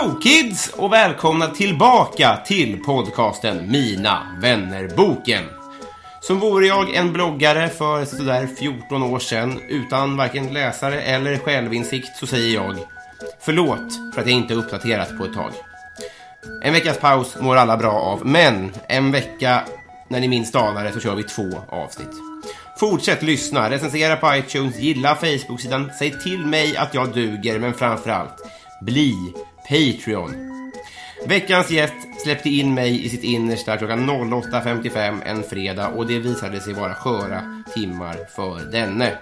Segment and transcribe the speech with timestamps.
[0.00, 5.44] Hello kids och välkomna tillbaka till podcasten Mina vänner-boken.
[6.20, 12.16] Som vore jag en bloggare för sådär 14 år sedan utan varken läsare eller självinsikt
[12.16, 12.76] så säger jag
[13.40, 15.52] förlåt för att jag inte uppdaterat på ett tag.
[16.62, 19.64] En veckas paus mår alla bra av, men en vecka
[20.08, 22.14] när ni minst anar det så kör vi två avsnitt.
[22.80, 28.36] Fortsätt lyssna, recensera på iTunes, gilla Facebook-sidan, säg till mig att jag duger, men framförallt,
[28.80, 29.14] bli
[29.68, 30.34] Patreon.
[31.26, 36.60] Veckans gäst släppte in mig i sitt innersta klockan 08.55 en fredag och det visade
[36.60, 39.18] sig vara sköra timmar för denne.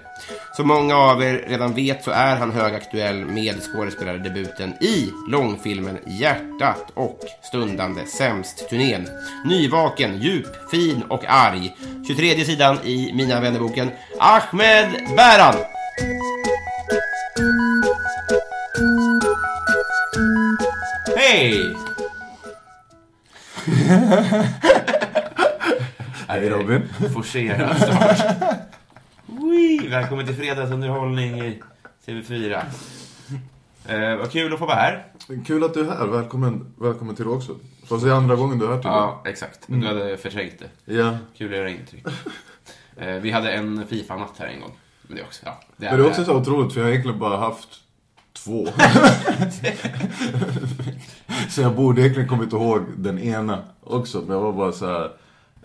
[0.56, 6.90] Som många av er redan vet så är han högaktuell med skådespelardebuten i långfilmen Hjärtat
[6.94, 9.08] och stundande Sämst-turnén.
[9.44, 11.76] Nyvaken, djup, fin och arg.
[12.06, 15.54] 23 sidan i Mina vännerboken Ahmed Bäran!
[21.26, 21.76] Hej!
[26.28, 26.82] Hej Robin.
[27.14, 28.18] Forcerad start.
[29.26, 29.88] Wee!
[29.88, 31.62] Välkommen till fredagsunderhållning i
[32.06, 32.62] TV4.
[33.88, 35.06] Eh, vad kul att få vara här.
[35.46, 36.06] Kul att du är här.
[36.06, 37.56] Välkommen, välkommen till dig också.
[37.86, 39.68] Fast det är andra gången du är här till Ja, exakt.
[39.68, 40.94] Men du hade förträngt det.
[40.94, 41.18] Ja.
[41.36, 42.06] Kul att göra intryck.
[42.96, 44.72] Eh, vi hade en Fifa-natt här en gång.
[45.02, 45.60] Men det är också, ja.
[45.76, 47.68] Det Men det är också så otroligt för jag har egentligen bara haft
[48.44, 48.68] två.
[51.48, 54.18] så jag borde egentligen kommit ihåg den ena också.
[54.26, 55.10] Men jag var bara så här.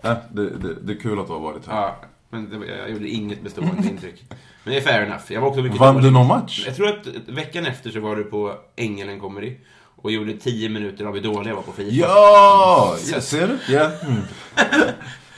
[0.02, 1.74] Äh, det, det, det är kul att du har varit här.
[1.82, 1.96] Ja,
[2.30, 4.24] men det, jag gjorde inget bestående intryck.
[4.64, 5.22] Men det är fair enough.
[5.28, 6.08] Jag var också mycket Vann dålig.
[6.08, 6.62] du någon match?
[6.66, 9.56] Jag tror att veckan efter så var du på Ängelen Comedy.
[9.96, 12.06] Och gjorde 10 minuter av hur dålig jag var på Fifa.
[12.06, 12.96] Ja!
[13.12, 13.72] ja ser du?
[13.72, 13.90] Ja.
[14.06, 14.22] Mm.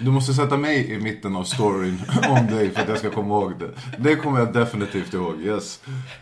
[0.05, 3.35] Du måste sätta mig i mitten av storyn om dig för att jag ska komma
[3.35, 3.71] ihåg det.
[3.99, 5.81] Det kommer jag definitivt ihåg, yes.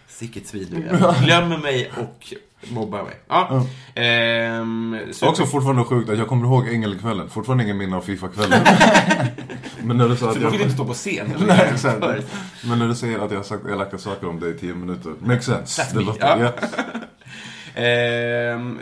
[0.08, 1.24] Sicket svin du är.
[1.24, 2.34] Glömmer mig och
[2.72, 3.14] mobbar mig.
[3.28, 3.66] Ja.
[3.94, 7.30] Ehm, så Också fortfarande sjukt att jag kommer ihåg Ängelkvällen.
[7.30, 8.60] Fortfarande ingen minne av Fifa-kvällen.
[9.82, 10.54] Men när du sa att jag...
[10.54, 11.34] inte stå på scen.
[11.46, 12.06] Nej, exakt.
[12.64, 15.14] Men när du säger att jag har sagt elaka saker om dig i tio minuter.
[15.18, 15.82] Makes sense.
[15.82, 16.52] That's Det låter, Ja.
[17.74, 17.80] Ja.
[17.82, 18.78] Ehm,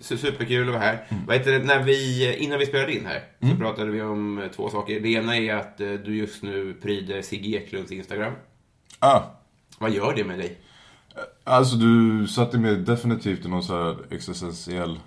[0.00, 1.06] så superkul att vara här.
[1.08, 1.26] Mm.
[1.26, 4.48] Vad heter det, när vi, innan vi spelade in här så pratade vi om eh,
[4.48, 5.00] två saker.
[5.00, 8.32] Det ena är att eh, du just nu pryder Sigge Eklunds Instagram.
[8.98, 9.20] Ah,
[9.78, 10.58] Vad gör det med dig?
[11.44, 15.00] alltså du satte mig definitivt i någon så här existentiell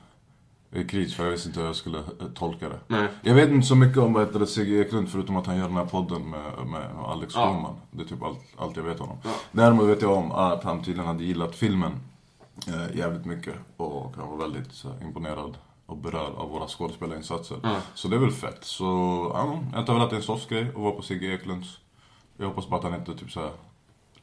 [0.71, 2.03] eh, kris för jag visste inte hur jag skulle eh,
[2.35, 2.79] tolka det.
[2.87, 3.07] Nej.
[3.21, 5.77] Jag vet inte så mycket om vad heter Sigge Eklund förutom att han gör den
[5.77, 7.47] här podden med, med Alex Ja.
[7.53, 7.75] Schulman.
[7.91, 9.23] Det är typ allt, allt jag vet om honom.
[9.51, 11.97] Däremot vet jag om att han tydligen hade gillat filmen eh,
[12.93, 17.57] jävligt mycket och han var väldigt imponerad och berörd av våra skådespelarinsatser.
[17.93, 18.63] Så det är väl fett.
[18.63, 18.83] Så
[19.33, 21.77] ja, jag tar väl att det är en soft grej att vara på Sigge Eklunds.
[22.37, 23.51] Jag hoppas bara att han inte typ så här,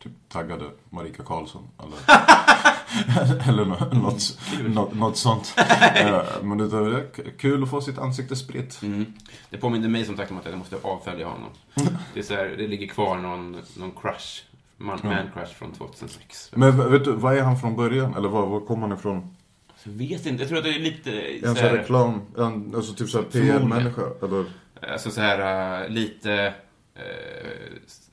[0.03, 1.99] typ taggade Marika Karlsson eller,
[3.49, 4.39] eller nå- något,
[4.69, 5.55] något, något sånt.
[5.95, 8.83] Eh, Men det är kul att få sitt ansikte spritt.
[8.83, 9.13] Mm.
[9.51, 11.51] Det påminner mig som sagt om att jag måste avfölja honom.
[12.15, 14.43] Det, är så här, det ligger kvar någon, någon crush.
[14.83, 16.51] Man, man crush från 2006.
[16.55, 18.15] Men vet du, vad är han från början?
[18.17, 19.37] Eller var, var kommer han ifrån?
[19.85, 21.11] Jag vet inte, jag tror att det är lite...
[21.13, 23.25] Är så han så här här- reklam, är han, alltså typ såhär.
[23.25, 24.03] PR-människa?
[24.23, 24.45] Eller?
[24.93, 26.55] Alltså så här äh, lite
[26.95, 27.03] äh,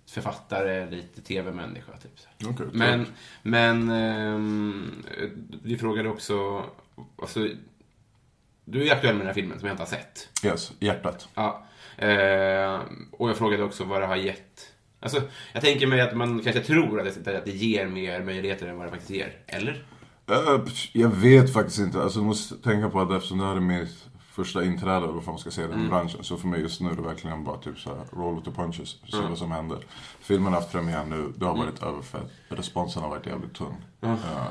[0.09, 2.11] författare, lite tv-människa typ.
[2.49, 3.15] Okej, Men, klart.
[3.41, 5.03] men ehm,
[5.63, 6.63] vi frågade också,
[7.21, 7.47] alltså,
[8.65, 10.29] du är aktuell med den här filmen som jag inte har sett.
[10.45, 11.27] Yes, hjärtat.
[11.35, 11.63] Ja.
[11.97, 12.79] Eh,
[13.11, 14.73] och jag frågade också vad det har gett.
[14.99, 15.21] Alltså,
[15.53, 18.77] jag tänker mig att man kanske tror att det, att det ger mer möjligheter än
[18.77, 19.37] vad det faktiskt ger.
[19.47, 19.83] Eller?
[20.93, 22.01] Jag vet faktiskt inte.
[22.01, 25.27] Alltså, du måste tänka på att eftersom det här är mitt första inträde, eller vad
[25.27, 26.23] man ska säga, i den branschen.
[26.23, 28.55] Så för mig just nu är det verkligen bara typ så här, roll with the
[28.55, 29.77] punches, se vad som händer.
[30.19, 32.31] Filmen har haft premiär nu, det har varit överfett.
[32.49, 33.75] Responsen har varit jävligt tung.
[34.01, 34.45] Eh,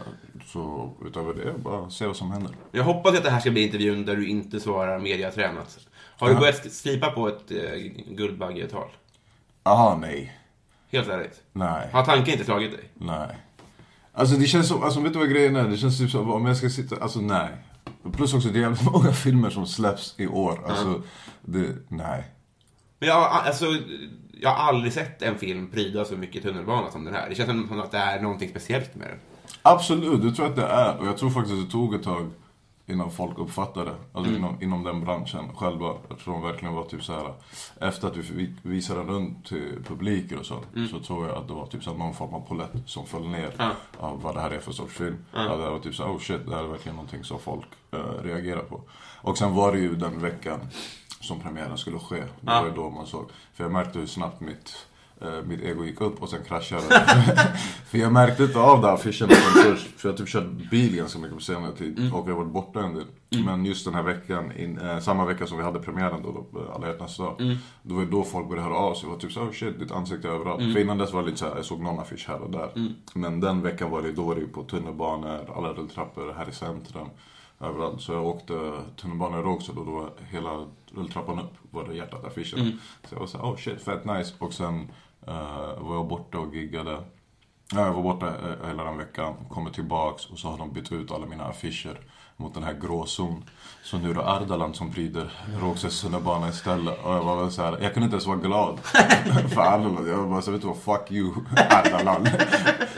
[0.46, 2.52] så utöver det, bara se vad som händer.
[2.72, 5.78] Jag hoppas att det här ska bli intervjun där du inte svarar mediatränat.
[6.18, 7.78] Har du börjat slipa på ett eh,
[8.10, 8.88] Guldbaggetal?
[9.62, 10.37] Aha, nej.
[10.92, 11.42] Helt ärligt.
[11.52, 11.88] Nej.
[11.92, 12.90] Har tanken inte slagit dig?
[12.94, 13.36] Nej.
[14.12, 15.68] Alltså det känns som, alltså vet du vad grejen är?
[15.68, 17.48] Det känns typ som om jag ska sitta, alltså nej.
[18.12, 20.64] Plus också det är jävligt många filmer som släpps i år.
[20.68, 21.02] Alltså,
[21.40, 22.24] det, nej.
[22.98, 23.66] Men jag, alltså,
[24.32, 27.28] jag har aldrig sett en film pryda så mycket tunnelbana som den här.
[27.28, 29.18] Det känns som att det är någonting speciellt med den.
[29.62, 30.96] Absolut, det tror jag att det är.
[30.96, 32.30] Och jag tror faktiskt att det tog ett tag
[32.88, 33.96] innan folk uppfattade det.
[34.12, 35.94] Alltså inom, inom den branschen själva.
[36.08, 37.34] Jag tror de verkligen var typ så här.
[37.80, 40.58] Efter att vi vi- visade runt till publiker och så.
[40.90, 43.52] Så tror jag att det var typ så någon form av polett som föll ner.
[43.98, 45.16] Av vad det här är för sorts film.
[45.32, 45.40] Ja.
[45.56, 48.22] det var typ så här, oh shit, det här är verkligen någonting som folk eh,
[48.22, 48.80] reagerar på.
[49.22, 50.60] Och sen var det ju den veckan
[51.20, 52.16] som premiären skulle ske.
[52.16, 52.26] Det
[52.60, 53.30] var ju då man såg.
[53.54, 54.86] För jag märkte hur snabbt mitt
[55.44, 56.82] mitt ego gick upp och sen kraschade
[57.86, 60.00] För jag märkte inte av det affischen från först.
[60.00, 62.12] För jag har typ kört bil ganska mycket på senare tid.
[62.14, 63.04] Och jag har varit borta en del.
[63.44, 66.42] Men just den här veckan, in, eh, samma vecka som vi hade premiären då, då
[66.42, 67.58] på alla hjärtans dag.
[67.82, 69.06] Det var ju då folk började höra av sig.
[69.06, 70.72] Det var typ så oh shit, ditt ansikte är överallt.
[70.72, 72.94] För innan dess var det lite såhär, jag såg någon affisch här och där.
[73.14, 77.08] Men den veckan var det, då det på tunnelbanor, alla rulltrappor här i centrum.
[77.60, 78.00] Överallt.
[78.00, 82.24] Så jag åkte tunnelbana i Rågsved och då var hela rulltrappan upp var det hjärtat
[82.24, 82.80] affischen.
[83.08, 84.34] Så jag var såhär, oh shit, fett nice.
[84.38, 84.86] Och sen eh,
[85.78, 87.04] var jag borta och giggade.
[87.72, 90.92] Ja, jag var borta eh, hela den veckan, kommer tillbaks och så har de bytt
[90.92, 92.00] ut alla mina affischer
[92.36, 93.44] mot den här gråzon.
[93.82, 97.04] Så nu är det Ardalan som pryder Rågsveds tunnelbana istället.
[97.04, 98.78] Och jag var väl så här, jag kunde inte ens vara glad
[99.54, 100.06] för Ardalan.
[100.08, 101.34] Jag var bara så vet du vad, fuck you
[101.70, 102.22] Ardalan.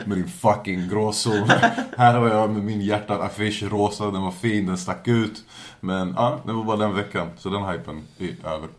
[0.05, 1.49] Med din fucking gråzon.
[1.97, 5.43] Här var jag med min hjärtat affisch, rosa, den var fin, den stack ut.
[5.79, 7.29] Men ja, det var bara den veckan.
[7.37, 8.69] Så den hypen är över.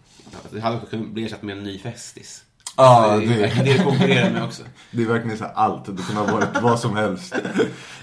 [0.50, 2.45] Det hade också kunnat bli ersatt med en ny Festis.
[2.77, 4.63] Ja, Alltså, det är det- det konkurrerar med också.
[4.91, 5.85] Det är verkligen så allt.
[5.97, 7.35] Det kunde ha varit vad som helst.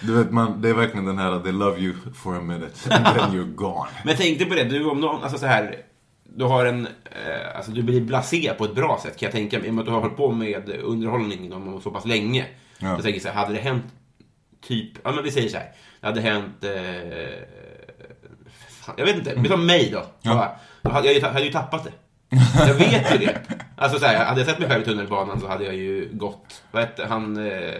[0.01, 3.05] Du vet, man, det är verkligen den här they love you for a minute and
[3.05, 3.89] then you're gone.
[4.05, 5.75] Men tänkte på det, du om någon, alltså så här,
[6.35, 9.57] du har en, eh, alltså du blir blasé på ett bra sätt kan jag tänka
[9.59, 12.45] mig, i och med att du har hållit på med underhållning inom så pass länge.
[12.79, 12.87] Ja.
[12.87, 13.83] Jag tänker så här, hade det hänt
[14.67, 15.71] typ, ja men vi säger så här,
[16.01, 17.43] det hade hänt, eh,
[18.69, 20.05] fan, jag vet inte, vi tar mig då.
[20.21, 20.55] Ja.
[20.81, 21.91] Jag hade ju tappat det.
[22.67, 23.37] Jag vet ju det.
[23.75, 26.61] Alltså så här, hade jag sett mig själv i tunnelbanan så hade jag ju gått,
[26.71, 27.71] vad hette han, eh,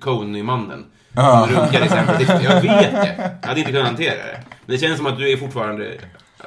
[0.00, 0.84] Coney-mannen.
[1.12, 1.46] Ja.
[1.46, 2.28] Som runkade exempelvis.
[2.28, 3.30] Jag vet det.
[3.42, 4.40] Jag hade inte kunnat hantera det.
[4.66, 5.92] Men det känns som att du är fortfarande,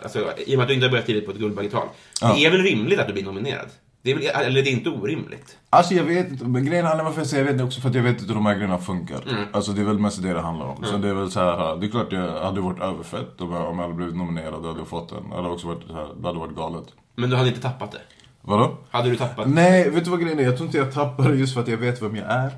[0.04, 1.88] alltså, i och med att du inte har börjat tidigt på ett Guldbaggetal.
[2.22, 3.68] Det är väl rimligt att du blir nominerad?
[4.06, 5.58] Det är väl, eller det är inte orimligt?
[5.70, 7.90] Alltså jag vet inte, men grejen handlar varför jag säger jag vet det också för
[7.90, 9.48] att jag vet inte hur de här grejerna funkar.
[9.52, 10.84] Alltså det är väl mest det det handlar om.
[10.84, 13.70] Så det är väl så här, det är klart jag hade varit överfett om jag,
[13.70, 15.32] om jag hade blivit nominerad och hade jag fått den.
[15.32, 16.84] Hade också varit så här, det hade varit galet.
[17.16, 18.02] Men du hade inte tappat det?
[18.42, 18.78] Vadå?
[18.92, 20.44] Hade du tappat Nej, vet du vad grejen är?
[20.44, 22.52] Jag tror inte jag tappar det just för att jag vet vem jag är.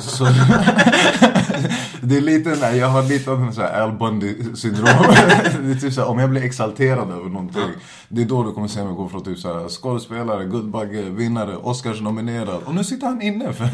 [0.00, 0.24] Så,
[2.04, 4.86] det är lite, nej, jag har lite av en sån här Al Bundy syndrom.
[5.62, 7.70] det är typ så här, om jag blir exalterad över någonting.
[8.08, 11.56] Det är då du kommer se mig gå från typ så här, skådespelare, Guldbagge, vinnare,
[11.56, 12.62] Oscars nominerad.
[12.64, 13.68] Och nu sitter han inne för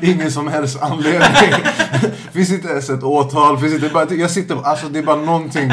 [0.02, 1.52] ingen som helst anledning.
[2.32, 5.72] finns inte ens ett åtal, finns inte, bara, jag sitter, alltså det är bara någonting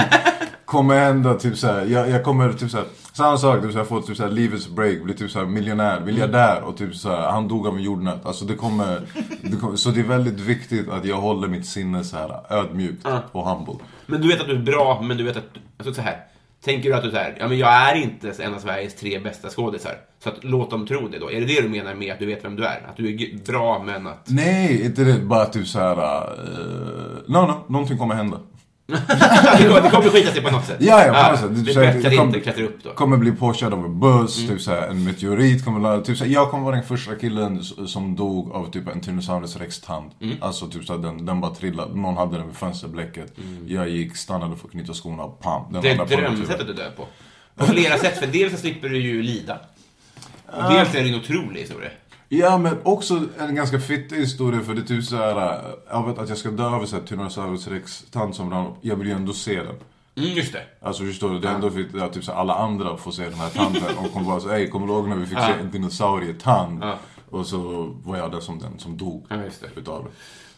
[0.69, 2.85] kommer hända typ såhär, jag, jag kommer typ såhär,
[3.19, 6.77] samma sak, typ såhär, få typ såhär livets break, bli typ såhär miljonär, miljardär och
[6.77, 8.25] typ såhär, han dog av en jordnöt.
[8.25, 9.01] Alltså det kommer,
[9.41, 13.45] det kommer, så det är väldigt viktigt att jag håller mitt sinne såhär ödmjukt och
[13.49, 13.75] humble.
[14.05, 15.43] Men du vet att du är bra, men du vet att...
[15.77, 16.17] Alltså så här.
[16.65, 19.19] Tänker du att du så här, ja men jag är inte en av Sveriges tre
[19.19, 19.93] bästa skådisar.
[20.23, 21.31] Så att låt dem tro det då.
[21.31, 22.81] Är det det du menar med att du vet vem du är?
[22.89, 24.25] Att du är g- bra, men att...
[24.29, 26.03] Nej, inte det, bara typ såhär, uh,
[27.27, 28.37] no, no, någonting kommer hända.
[28.89, 30.77] Det kommer- det kommer skita sig på något sätt.
[30.79, 31.65] Ja, ja, på något sätt.
[31.65, 32.93] Det är Så att bättre att kom- inte upp då.
[32.93, 36.51] Kommer bli påkörd av en buss, typ såhär, en meteorit kommer la- typ såhär, Jag
[36.51, 40.11] kommer vara den första killen som dog av typ en Tyrannosaurus rex-tand.
[40.41, 41.95] Alltså typ såhär, den, den bara trillade.
[41.95, 43.33] Någon hade den vid fönsterblecket.
[43.67, 45.63] Jag gick, stannade för att knyta skorna, pam.
[45.73, 46.75] Den Det är ramlade ett på mitt drömsätt att huvud.
[46.75, 47.05] du dör på.
[47.55, 49.57] På flera sätt, för dels så slipper du ju lida.
[50.45, 51.89] Och dels är det en otrolig historia.
[52.31, 56.29] Ja, men också en ganska fittig historia för det är typ såhär, jag vet att
[56.29, 58.77] jag ska dö av en Tyrannosaurus rex-tand som rann upp.
[58.81, 59.75] Jag vill ju ändå se den.
[60.15, 60.63] Mm, just det.
[60.81, 61.39] Alltså förstår du?
[61.39, 63.97] Det är ändå för att typ, så alla andra får se den här tanden.
[63.97, 66.83] Och kommer bara så ey, kommer du ihåg när vi fick se en dinosaurietand?
[66.83, 66.95] Ja.
[67.29, 69.37] Och så var jag den som, den som dog Ja,
[69.75, 70.09] utav det.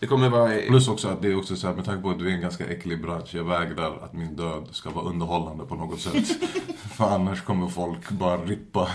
[0.02, 0.58] Det kommer vara...
[0.68, 2.42] Plus också att det är också så här, med tanke på att du är en
[2.42, 3.30] ganska äcklig bransch.
[3.36, 6.28] Jag vägrar att min död ska vara underhållande på något sätt.
[6.98, 8.88] För annars kommer folk bara rippa.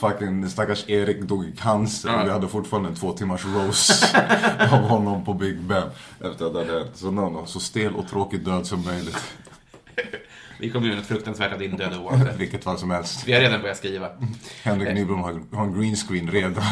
[0.00, 2.20] Fucking stackars Erik dog i cancer.
[2.20, 4.14] och Vi hade fortfarande en två timmars roast
[4.72, 5.90] av honom på Big Ben.
[6.20, 6.90] Efter att det hade hänt.
[6.94, 9.34] Så no, no, så stel och tråkig död som möjligt.
[10.60, 12.36] Vi kommer göra något fruktansvärt av din döda oavsett.
[12.36, 13.28] Vilket fall som helst.
[13.28, 14.08] Vi har redan börjat skriva.
[14.62, 16.64] Henrik Nyblom har, har en green screen redan.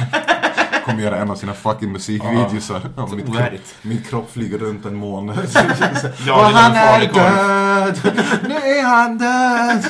[0.84, 2.70] Kommer göra en av sina fucking musikvideos.
[2.96, 5.32] Ja, mitt, kropp, min kropp flyger runt en måne.
[5.32, 7.98] Och han är död!
[8.48, 9.84] Nu är han död!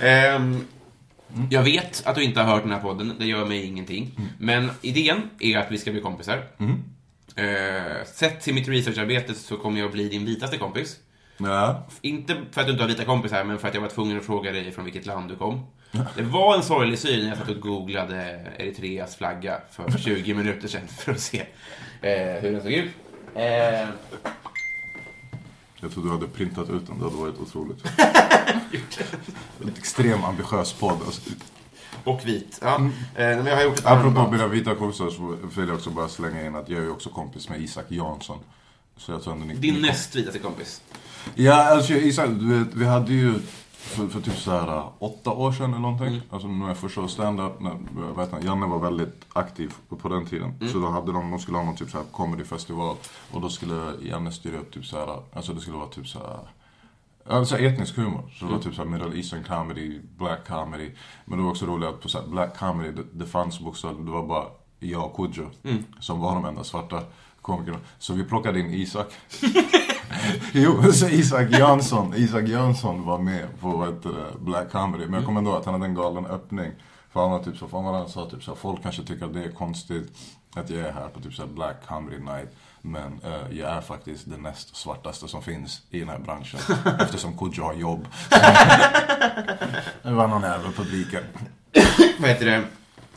[0.00, 0.64] Ehm,
[1.50, 4.18] jag vet att du inte har hört den här podden, det gör mig ingenting.
[4.38, 6.44] Men idén är att vi ska bli kompisar.
[7.36, 10.96] Eh, sett till mitt researcharbete så kommer jag bli din vitaste kompis.
[11.44, 11.86] Ja.
[12.00, 14.24] Inte för att du inte har vita kompisar, men för att jag var tvungen att
[14.24, 15.66] fråga dig från vilket land du kom.
[16.16, 20.68] Det var en sorglig syn när jag satt och googlade Eritreas flagga för 20 minuter
[20.68, 21.38] sedan för att se
[22.00, 22.90] eh, hur den såg ut.
[23.34, 23.88] Eh,
[25.80, 27.84] Jag tror du hade printat ut den, det hade varit otroligt.
[29.62, 30.98] En extrem ambitiös podd.
[31.06, 31.30] Alltså,
[32.04, 32.58] och vit.
[32.62, 32.74] Ja.
[32.74, 32.80] Eh,
[33.14, 36.46] men jag har gjort ett apropå mina vita kompisar så vill jag också bara slänga
[36.46, 38.38] in att jag är också kompis med Isak Jansson.
[38.96, 39.54] Så jag tror ändå ni...
[39.54, 40.82] Din näst vitaste kompis.
[41.34, 43.34] Ja, alltså Isak, du vet, vi hade ju
[43.70, 46.06] för, för typ så här äh, åtta år sedan eller någonting.
[46.08, 46.20] Mm.
[46.30, 47.52] Alltså när jag förstod stand-up,
[48.18, 50.54] heter han, Janne var väldigt aktiv på, den tiden.
[50.60, 50.72] Mm.
[50.72, 52.96] Så då hade de, de skulle ha någon typ så här comedyfestival.
[53.32, 56.18] Och då skulle Janne styra upp typ så här, alltså det skulle vara typ så
[56.18, 56.38] här
[57.28, 58.22] Ja, så här etnisk humor.
[58.32, 58.54] Så det Mm.
[58.56, 60.90] var typ så här Middle Eastern comedy, black comedy.
[61.24, 64.06] Men det var också roligt att på så här black comedy, det, det fanns bokstavligen,
[64.06, 64.44] det var bara
[64.78, 65.84] jag och Kodjo Mm.
[66.00, 67.02] som var de enda svarta
[67.42, 67.78] komikerna.
[67.98, 69.12] Så vi plockade in Isak.
[70.52, 75.04] jo, så Isak Jansson, Isak Jansson var med på det, black comedy.
[75.04, 76.72] Men jag kommer ändå att han hade en galen öppning.
[77.12, 79.34] För han var typ så, fan vad han sa, typ så folk kanske tycker att
[79.34, 80.18] det är konstigt
[80.54, 82.48] att jag är här på typ så black comedy night.
[82.82, 86.60] Men eh, jag är faktiskt den näst svartaste som finns i den här branschen.
[87.00, 88.08] eftersom Kodjo har jobb.
[90.02, 91.22] det var någon jävla publiken.
[92.18, 92.64] vad heter det,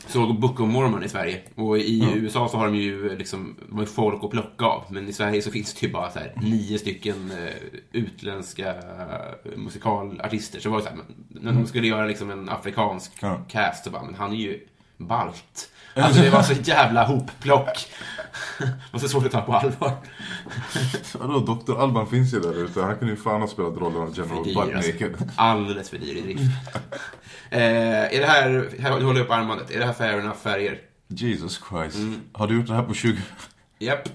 [0.06, 1.40] såg Book of Mormon i Sverige.
[1.54, 4.84] Och i USA så har de ju liksom, de har folk att plocka av.
[4.88, 7.54] Men i Sverige så finns det ju bara så här nio stycken eh,
[7.92, 10.60] utländska eh, musikalartister.
[10.60, 10.98] Så var det så här,
[11.28, 13.40] när de skulle göra liksom en afrikansk Ja.
[13.48, 14.60] cast så bara, men han är ju
[14.96, 15.70] balt.
[15.94, 17.86] Alltså det var så jävla hopplock.
[18.92, 19.92] var så svårt att ta på allvar.
[21.18, 21.76] Vadå, Dr.
[21.80, 22.82] Alban finns ju där ute.
[22.82, 24.92] Han kunde ju fan ha spelat rollen av General Dyr, Butt alltså.
[24.92, 25.30] Naked.
[25.36, 26.42] Alldeles för dyr i drift.
[27.50, 27.60] eh,
[28.14, 30.80] är det här, här, du håller upp armbandet, är det här fair enough färger?
[31.08, 31.96] Jesus Christ.
[31.98, 32.20] Mm.
[32.32, 33.18] Har du gjort det här på 20...
[33.78, 34.08] Japp.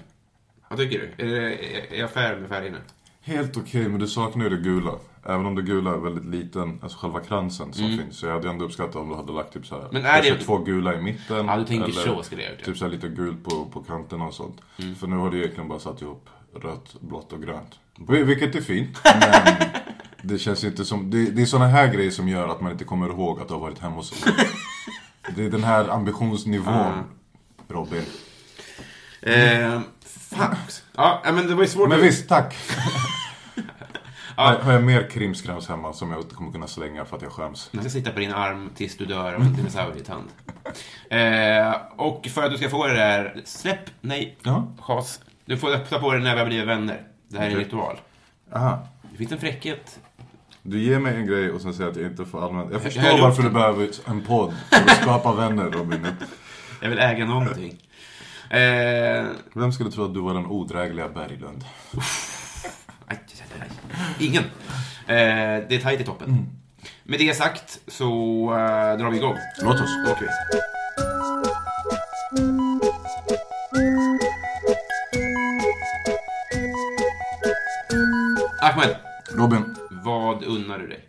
[0.68, 1.24] Vad tycker du?
[1.24, 1.54] Är, det,
[1.96, 2.78] är jag fair med färgerna?
[3.20, 4.92] Helt okej, men du saknar ju det gula.
[5.26, 8.16] Även om det gula är väldigt liten, alltså själva kransen som finns.
[8.18, 10.02] Så jag hade ändå uppskattat om du hade lagt typ så här, Mm.
[10.02, 11.46] Men är det- två gula i mitten.
[11.46, 12.64] Ja, du tänker eller så jag gjort, ja.
[12.64, 14.60] Typ så här lite gult på, på kanterna och sånt.
[14.78, 14.94] Mm.
[14.94, 16.28] För nu har du egentligen bara satt ihop
[16.62, 17.78] rött, blått och grönt.
[17.98, 19.22] Vil- Vilket är fint, men
[20.22, 21.10] det känns inte som...
[21.10, 23.54] Det, det är såna här grejer som gör att man inte kommer ihåg att du
[23.54, 24.24] har varit hemma hos oss.
[25.36, 27.04] Det är den här ambitionsnivån,
[27.68, 28.02] Robin.
[29.22, 30.56] Eh, fan.
[30.96, 32.54] Ja, men det var ju svårt Men visst, tack.
[34.36, 37.32] Har har jag mer krimskrams hemma som jag inte kommer kunna slänga för att jag
[37.32, 37.68] skäms?
[37.72, 40.28] Jag ska sitta på din arm tills du dör av en dinosaurietand.
[41.10, 44.72] Eh, och för att du ska få det där, släpp, nej, Ja.
[44.80, 45.20] chas.
[45.44, 47.02] Du får ta på det när vi har blivit vänner.
[47.28, 47.96] Det här är en ritual.
[48.54, 48.88] Aha.
[49.10, 49.98] Det finns en fräckhet.
[50.62, 52.64] Du ger mig en grej och sen säger att jag inte får använda.
[52.64, 56.06] Jag Jag förstår upp varför du behöver en podd för att skapa vänner, Robin.
[56.80, 57.78] Jag vill äga någonting.
[58.50, 61.64] Eh, Vem skulle tro att du var den odrägliga Berglund?
[63.06, 63.68] Aj, aj, aj.
[64.26, 64.42] Ingen.
[65.06, 66.46] Eh, det är tajt i toppen.
[67.04, 68.06] Med det sagt så
[68.52, 69.36] eh, drar vi igång.
[69.62, 69.90] Låt oss.
[70.10, 70.28] Åker vi.
[78.60, 78.96] Ahmed,
[79.36, 79.71] Robin.
[80.04, 81.08] Vad unnar du dig?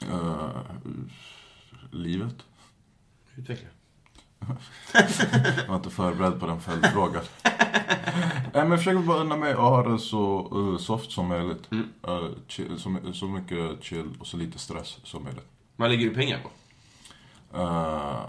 [0.00, 0.60] eh,
[1.90, 2.34] livet?
[3.36, 3.68] Utveckla.
[5.58, 7.22] Jag var inte förberedd på den följdfrågan.
[7.44, 11.72] Nej men jag försöker bara unna mig att ha det så eh, soft som möjligt.
[12.08, 15.46] Eh, chill, så, så mycket chill och så lite stress som möjligt.
[15.76, 16.50] Vad lägger du pengar på?
[17.58, 18.20] Uh,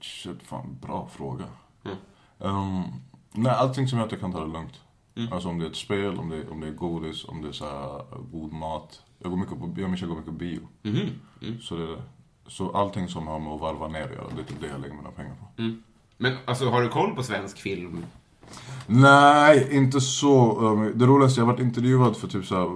[0.00, 1.44] shit, fan, bra fråga.
[2.38, 2.84] Um,
[3.32, 4.80] nej, allting som gör att jag kan ta det lugnt.
[5.30, 7.48] Alltså om det är ett spel, om det är, om det är godis, om det
[7.48, 9.02] är så här, uh, god mat.
[9.18, 10.68] Jag går mycket på, jag jag går mycket på bio.
[11.60, 12.02] Så, det,
[12.46, 14.80] så allting som har med att varva ner att göra, det är typ det jag
[14.80, 15.62] lägger mina pengar på.
[16.16, 18.04] Men alltså, har du koll på svensk film?
[18.86, 20.58] Nej, inte så.
[20.60, 22.68] Um, Det roligaste, jag varit intervjuad för typ såhär,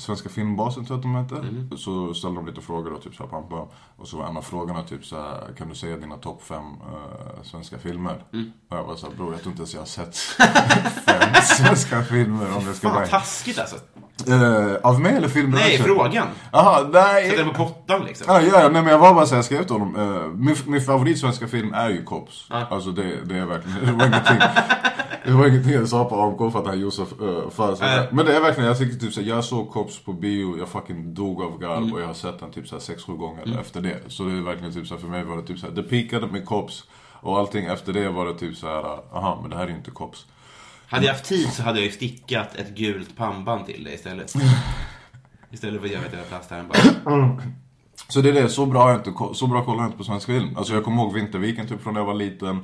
[0.00, 1.76] Svenska filmbasen tror jag att de heter.
[1.76, 3.68] Så ställde de lite frågor och typ såhär, pam, pam.
[3.96, 7.42] Och så var en av frågorna typ såhär, kan du säga dina topp fem eh,
[7.42, 8.24] svenska filmer?
[8.68, 10.16] Och jag var såhär, bror jag tror inte ens jag har sett
[11.06, 13.76] fem svenska filmer om jag ska Fan, vara taskigt alltså.
[14.28, 15.54] Eh, av mig eller filmen?
[15.54, 16.26] Nej, frågan.
[16.52, 17.30] Jaha, nej.
[17.30, 18.26] Sätter den på pottan liksom.
[18.28, 19.96] Ja, ja, nej men jag var bara såhär, jag skrev till honom.
[19.96, 22.46] eh, min, min favorit svenska film är ju Cops.
[22.50, 22.66] Ja.
[22.70, 24.36] Alltså det, det är verkligen, det var ingenting.
[25.26, 28.08] Det var ingenting jag sa på AMK för att han Josef uh, så Nej.
[28.12, 31.14] Men det är verkligen, jag tycker typ såhär, jag såg Cops på bio, jag fucking
[31.14, 31.92] dog av garv Mm.
[31.92, 34.00] och jag har sett den typ såhär 6-7 gånger efter det.
[34.08, 36.46] Så det är verkligen typ såhär, för mig var det typ såhär, det peakade med
[36.46, 36.84] Cops.
[37.20, 39.90] Och allting efter det var det typ såhär, aha men det här är ju inte
[39.90, 40.26] Cops.
[40.94, 44.34] Hade jag haft tid så hade jag ju stickat ett gult pannband till dig istället.
[45.52, 47.38] Istället för att vet jag plastaren bara.
[48.08, 50.26] Så det är det, så bra, jag inte, så bra kollar jag inte på svensk
[50.26, 50.56] film.
[50.56, 52.60] Alltså jag kommer ihåg Vinterviken typ från när jag var liten.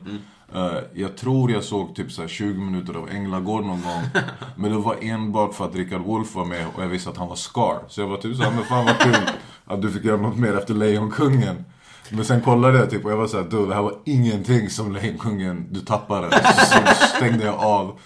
[0.54, 4.02] Eh, jag tror jag såg typ så här 20 minuter av Änglagård någon gång.
[4.56, 7.28] Men det var enbart för att Richard Wolff var med och jag visste att han
[7.28, 7.78] var Scar.
[7.88, 9.30] Så jag var typ såhär, men fan vad kul
[9.64, 11.64] att du fick göra något mer efter Lejonkungen.
[12.10, 14.92] Men sen kollade jag typ och jag var såhär, du det här var ingenting som
[14.92, 16.30] Lejonkungen, du tappade.
[16.56, 17.98] Så stängde jag av.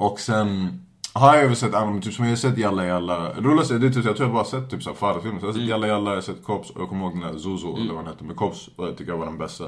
[0.00, 0.80] Och sen
[1.12, 3.32] har jag ju sett andra, men typ som jag har sett Jalla Jalla.
[3.38, 5.40] Roligaste, det är typ, jag tror jag bara sett typ såhär Farao-filmer.
[5.40, 7.32] Så jag har sett Jalla Jalla, jag har sett Cops och jag kommer ihåg den
[7.32, 8.68] där Zozo, eller vad den hette, med Cops.
[8.76, 9.64] Och jag tycker jag var den bästa.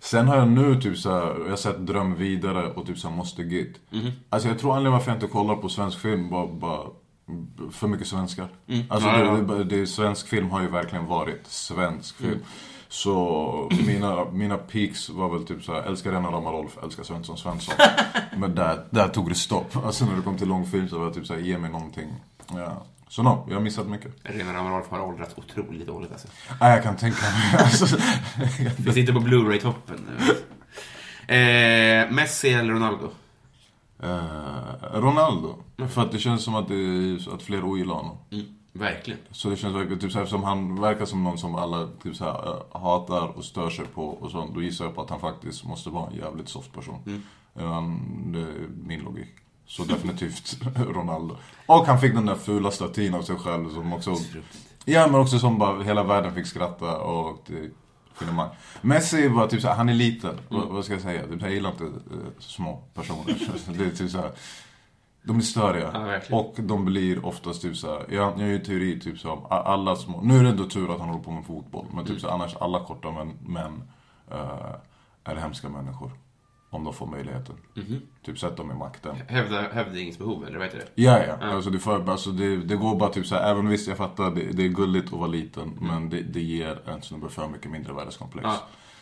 [0.00, 3.42] Sen har jag nu typ såhär, jag har sett Dröm Vidare och typ såhär Måste
[3.42, 3.76] Git.
[4.30, 6.80] Alltså jag tror anledningen varför jag inte kollar på svensk film var bara
[7.70, 8.48] för mycket svenskar.
[8.88, 9.54] Alltså Ja, ja.
[9.54, 12.40] Det, det, det, svensk film har ju verkligen varit svensk film.
[12.88, 17.74] Så mina, mina peaks var väl typ såhär, älskar Rena Rama Rolf, älskar Svensson Svensson.
[18.36, 19.76] Men där, där tog det stopp.
[19.86, 22.08] Alltså när det kom till långfilm så var jag typ såhär, ge mig någonting.
[22.48, 22.82] Ja.
[23.08, 24.12] Så no, jag har missat mycket.
[24.22, 26.28] Rena rama Rolf har åldrats otroligt dåligt alltså.
[26.60, 27.60] Nej, jag kan tänka mig.
[27.64, 27.96] Alltså,
[28.78, 30.34] Vi sitter på Blu-ray-toppen nu.
[31.34, 33.10] Eh, Messi eller Ronaldo?
[34.02, 35.54] eh, Ronaldo.
[35.90, 38.16] För att det känns som att, det, att fler ogillar honom.
[38.32, 38.46] Mm,
[38.78, 39.20] verkligen.
[39.30, 42.48] Så det känns verkligen, typ såhär, eftersom han verkar som någon som alla typ såhär,
[42.48, 44.54] äh, hatar och stör sig på och sånt.
[44.54, 47.22] Då gissar jag på att han faktiskt måste vara en jävligt soft person.
[47.54, 49.34] Ja, han, det är min logik.
[49.66, 51.36] Så definitivt Ronaldo.
[51.66, 54.16] Och han fick den där fula statyn av sig själv som också...
[54.84, 57.70] Ja men också som bara hela världen fick skratta och det
[58.18, 58.48] finemang.
[58.80, 60.38] Messi var typ såhär, han är liten.
[60.48, 61.26] Vad, vad ska jag säga?
[61.26, 61.90] Typ, jag gillar inte eh,
[62.38, 63.36] små personer.
[63.78, 64.30] det är typ såhär,
[65.26, 66.20] de är störiga.
[66.30, 69.96] Ja, och de blir oftast typ såhär, jag, jag har ju teori typ så alla
[69.96, 71.86] små, nu är det ändå tur att han håller på med fotboll.
[71.94, 73.82] Men typ så annars alla korta män, män
[74.30, 74.74] eh,
[75.24, 76.10] är hemska människor.
[76.70, 77.54] Om de får möjligheten.
[78.24, 79.16] Typ sätt dem i makten.
[79.28, 81.02] Hävda, hävdningsbehov, eller vad heter det?
[81.02, 81.46] Ja, ja.
[81.46, 84.30] Alltså, det, för, alltså det, det går bara typ så här, även visst jag fattar,
[84.30, 87.70] det, det är gulligt att vara liten, men det, det ger en snubbe för mycket
[87.70, 88.44] mindre värdeskomplex.
[88.44, 88.60] Ja.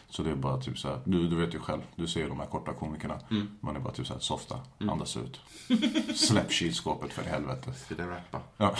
[0.08, 2.40] Så det är bara typ så här, du, du vet ju själv, du ser de
[2.40, 3.20] här korta komikerna.
[3.60, 5.40] Man är bara typ så här, softa, andas ut.
[6.16, 7.72] Släpp kylskåpet för i helvete.
[7.72, 8.40] Sluta rappa.
[8.56, 8.74] Ja.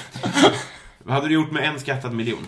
[0.98, 2.46] Vad hade du gjort med en skattad miljon?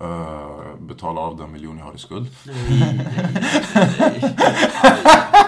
[0.00, 2.28] Uh, betala av den miljon jag har i skuld.
[4.06, 5.40] Utveckla.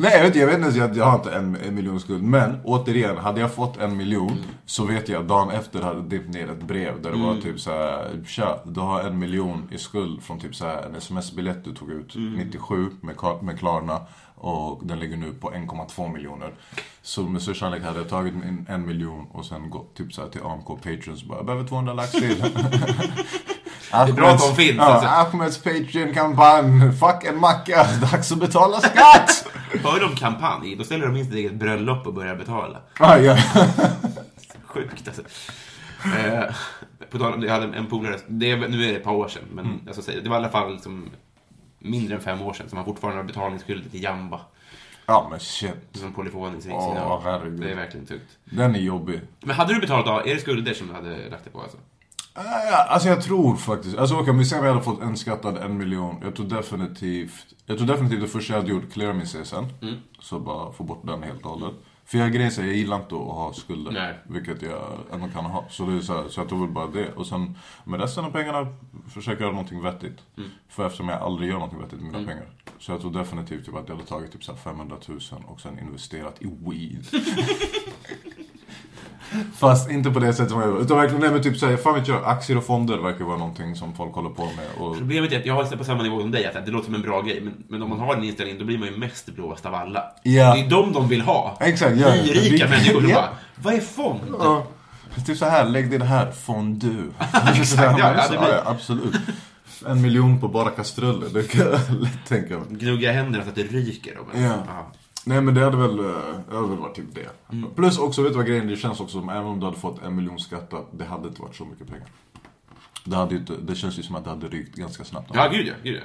[0.00, 2.22] Nej jag vet, jag vet inte, jag, jag har inte en, en miljon skuld.
[2.22, 6.34] Men återigen, hade jag fått en miljon så vet jag dagen efter hade det dimpt
[6.34, 9.78] ner ett brev där det var typ så här, Tja, du har en miljon i
[9.78, 14.00] skuld från typ så här, en sms-biljett du tog ut 97 med, med Klarna.
[14.40, 16.54] Och den ligger nu på 1,2 miljoner.
[17.02, 18.34] Så med största sannolikhet hade jag tagit
[18.68, 21.94] en miljon och sen gått typ så här till AMK Patrons bara, jag behöver 200
[21.94, 22.44] lax till.
[23.90, 25.08] det är bra att de finns, Ja, alltså.
[25.08, 26.92] Ahmeds Patreon-kampanj.
[26.92, 29.46] Fuck en macka, dags att betala skatt!
[29.84, 32.78] Hör de kampanj, då ställer de in sitt eget bröllop och börjar betala.
[33.00, 33.36] ah, ja.
[34.66, 35.22] Sjukt alltså.
[36.18, 36.44] Eh,
[37.10, 39.28] på tal om det, jag hade en polare, det, nu är det ett par år
[39.28, 39.80] sedan, men Mm.
[39.86, 41.10] alltså, det var i alla fall liksom
[41.78, 44.40] mindre än fem år sedan som han fortfarande har betalningsskyldig till Jamba.
[45.06, 45.74] ja men shit.
[45.92, 47.60] Som polyfonisk Åh, herregud.
[47.60, 48.22] Det är verkligen tungt.
[48.44, 49.20] Den är jobbig.
[49.40, 51.78] Men hade du betalat av, är det skulder som du hade lagt det på alltså?
[52.40, 55.02] Ah, ja, alltså jag tror faktiskt, alltså okej om vi säger att jag hade fått
[55.02, 56.16] en skattad en miljon.
[56.22, 59.64] Jag tror definitivt, jag tror definitivt det första jag hade gjort, cleara min CSN.
[60.20, 61.74] Så bara få bort den helt och hållet.
[62.04, 63.92] För jag grejen är, jag gillar inte att ha skulder.
[63.92, 64.18] Nej.
[64.28, 65.64] Vilket jag ändå kan ha.
[65.70, 67.12] Så, det är så, här, så jag tror väl bara det.
[67.12, 68.66] Och sen med resten av pengarna
[69.08, 70.18] försöka göra någonting vettigt.
[70.68, 72.46] För eftersom jag aldrig gör någonting vettigt med mina pengar.
[72.78, 75.60] Så jag tror definitivt typ att jag hade tagit typ så här 500 000 och
[75.60, 77.06] sen investerat i weed.
[79.58, 80.80] Fast inte på det sättet som jag gör.
[80.82, 83.76] Utan verkligen, nej men typ såhär, fan vet jag, aktier och fonder verkar vara någonting
[83.76, 84.66] som folk håller på med.
[84.78, 86.94] Och, Problemet är att jag har på samma nivå som dig, att det låter som
[86.94, 89.26] en bra grej, men, men om man har den inställningen då blir man ju mest
[89.34, 90.04] blåst av alla.
[90.22, 90.54] Ja.
[90.54, 91.56] Det är de de vill ha.
[91.60, 92.14] Exakt, ja.
[92.14, 93.14] Nyrika Det- människor som Ja.
[93.14, 93.28] bara,
[93.62, 94.20] vad är fond?
[94.40, 94.66] Ja.
[95.26, 97.04] Typ så här, lägg det här, fondue.
[97.54, 99.14] Exakt, ja, ja, blir- ja, absolut.
[99.86, 102.66] En miljon på bara kastruller, det kan jag lätt tänka mig.
[102.70, 104.18] Gnugga händerna så att det ryker.
[104.34, 104.54] Ja.
[105.28, 106.04] Nej men det hade väl, eh,
[106.50, 107.30] det hade väl varit typ det.
[107.52, 107.70] Mm.
[107.74, 108.66] Plus också, vet du vad grejen?
[108.68, 111.42] Det känns också som, även om du hade fått en miljon skattat, det hade inte
[111.42, 112.06] varit så mycket pengar.
[113.04, 115.30] Det, hade ju inte, det känns ju som att det hade rykt ganska snabbt.
[115.34, 115.74] Ja, gud ja.
[115.82, 116.00] Gud ja.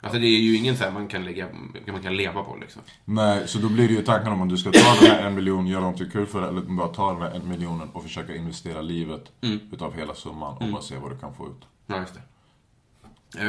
[0.00, 1.46] Alltså det är ju ingen så här man kan, lägga,
[1.92, 2.82] man kan leva på liksom.
[3.04, 5.66] Nej, så då blir det ju tanken om du ska ta den här en miljon,
[5.66, 8.80] göra någonting kul för det, eller bara ta den här en miljonen och försöka investera
[8.82, 9.32] livet
[9.72, 11.66] utav hela summan och bara se vad du kan få ut.
[11.86, 12.20] Ja, just det.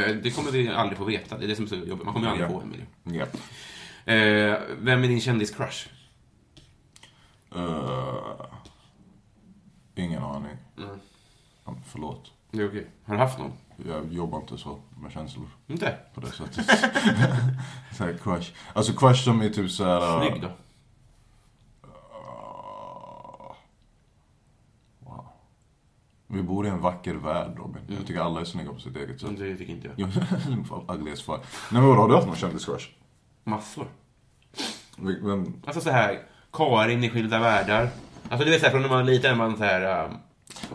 [0.10, 1.38] Eh, Det kommer vi aldrig få veta.
[1.38, 2.05] Det är det som är så jobbigt.
[2.05, 2.53] Man kommer ju aldrig Ja.
[2.53, 2.88] få en miljon.
[3.03, 3.25] Ja.
[4.10, 5.88] Eh, vem är din kändis-crush?
[7.56, 8.41] Uh,
[9.95, 10.58] ingen aning.
[10.78, 11.00] Mm.
[11.86, 12.32] Förlåt.
[12.52, 12.88] Det är okej.
[13.06, 13.52] Har du haft någon?
[13.86, 15.98] Jag jobbar inte så med känslor Inte?
[16.13, 16.65] på det sättet.
[17.93, 18.52] så här crush.
[18.74, 20.19] Alltså crush som är typ såhär...
[20.19, 20.52] Snygg då?
[25.00, 25.26] Wow.
[26.28, 27.82] Vi bor i en vacker värld Robin.
[27.88, 29.38] Jag tycker alla är snygga på sitt eget sätt.
[29.38, 30.10] Det tycker inte jag.
[30.95, 31.41] Ugly as fuck.
[31.72, 32.89] Nej men vadå, har du haft någon kändiscrush?
[33.49, 33.88] Massor.
[34.97, 35.53] Vem?
[35.65, 36.19] Alltså så här,
[36.53, 37.89] Karin i Skilda Världar.
[38.29, 40.05] Alltså du vet såhär från när man var liten, man så här...
[40.05, 40.17] um,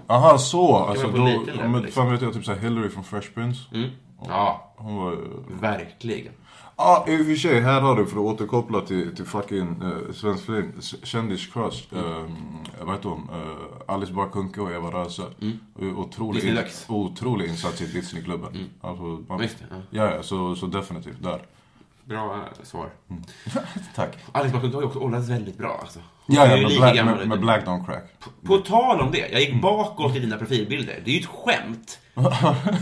[0.07, 0.77] Aha, så.
[0.77, 2.03] Alltså då, liten men liksom.
[2.03, 3.61] fan vet jag, typ såhär Hillary från Fresh Prince.
[3.75, 3.91] Mm.
[4.29, 5.19] Ja, Hon var
[5.61, 6.33] verkligen.
[6.77, 10.13] Ja, i och för sig, här har du för att återkoppla till, till fucking uh,
[10.13, 11.95] svensk film, kändiscrush.
[11.95, 12.37] Mm.
[12.81, 13.31] vad heter hon?
[13.31, 13.57] Uh,
[13.87, 15.23] Alice Kuhnke och Eva Röse.
[15.41, 15.99] Mm.
[15.99, 16.87] Otrolig, Disney-dags.
[16.89, 18.55] otrolig insats i Disneyklubben.
[18.55, 18.67] Mm.
[18.81, 19.49] Alltså, man,
[19.91, 20.11] ja.
[20.11, 21.43] ja, så, så definitivt där.
[22.05, 22.91] Bra eh, svar.
[23.95, 24.17] Tack.
[24.33, 25.99] Alice Bah Kuhnke har ju också åldrats väldigt bra alltså.
[26.27, 28.05] Ja, ja med, black, med, med Black Don't Crack.
[28.47, 31.01] På tal om det, jag gick bakåt i dina profilbilder.
[31.05, 31.99] Det är ju ett skämt.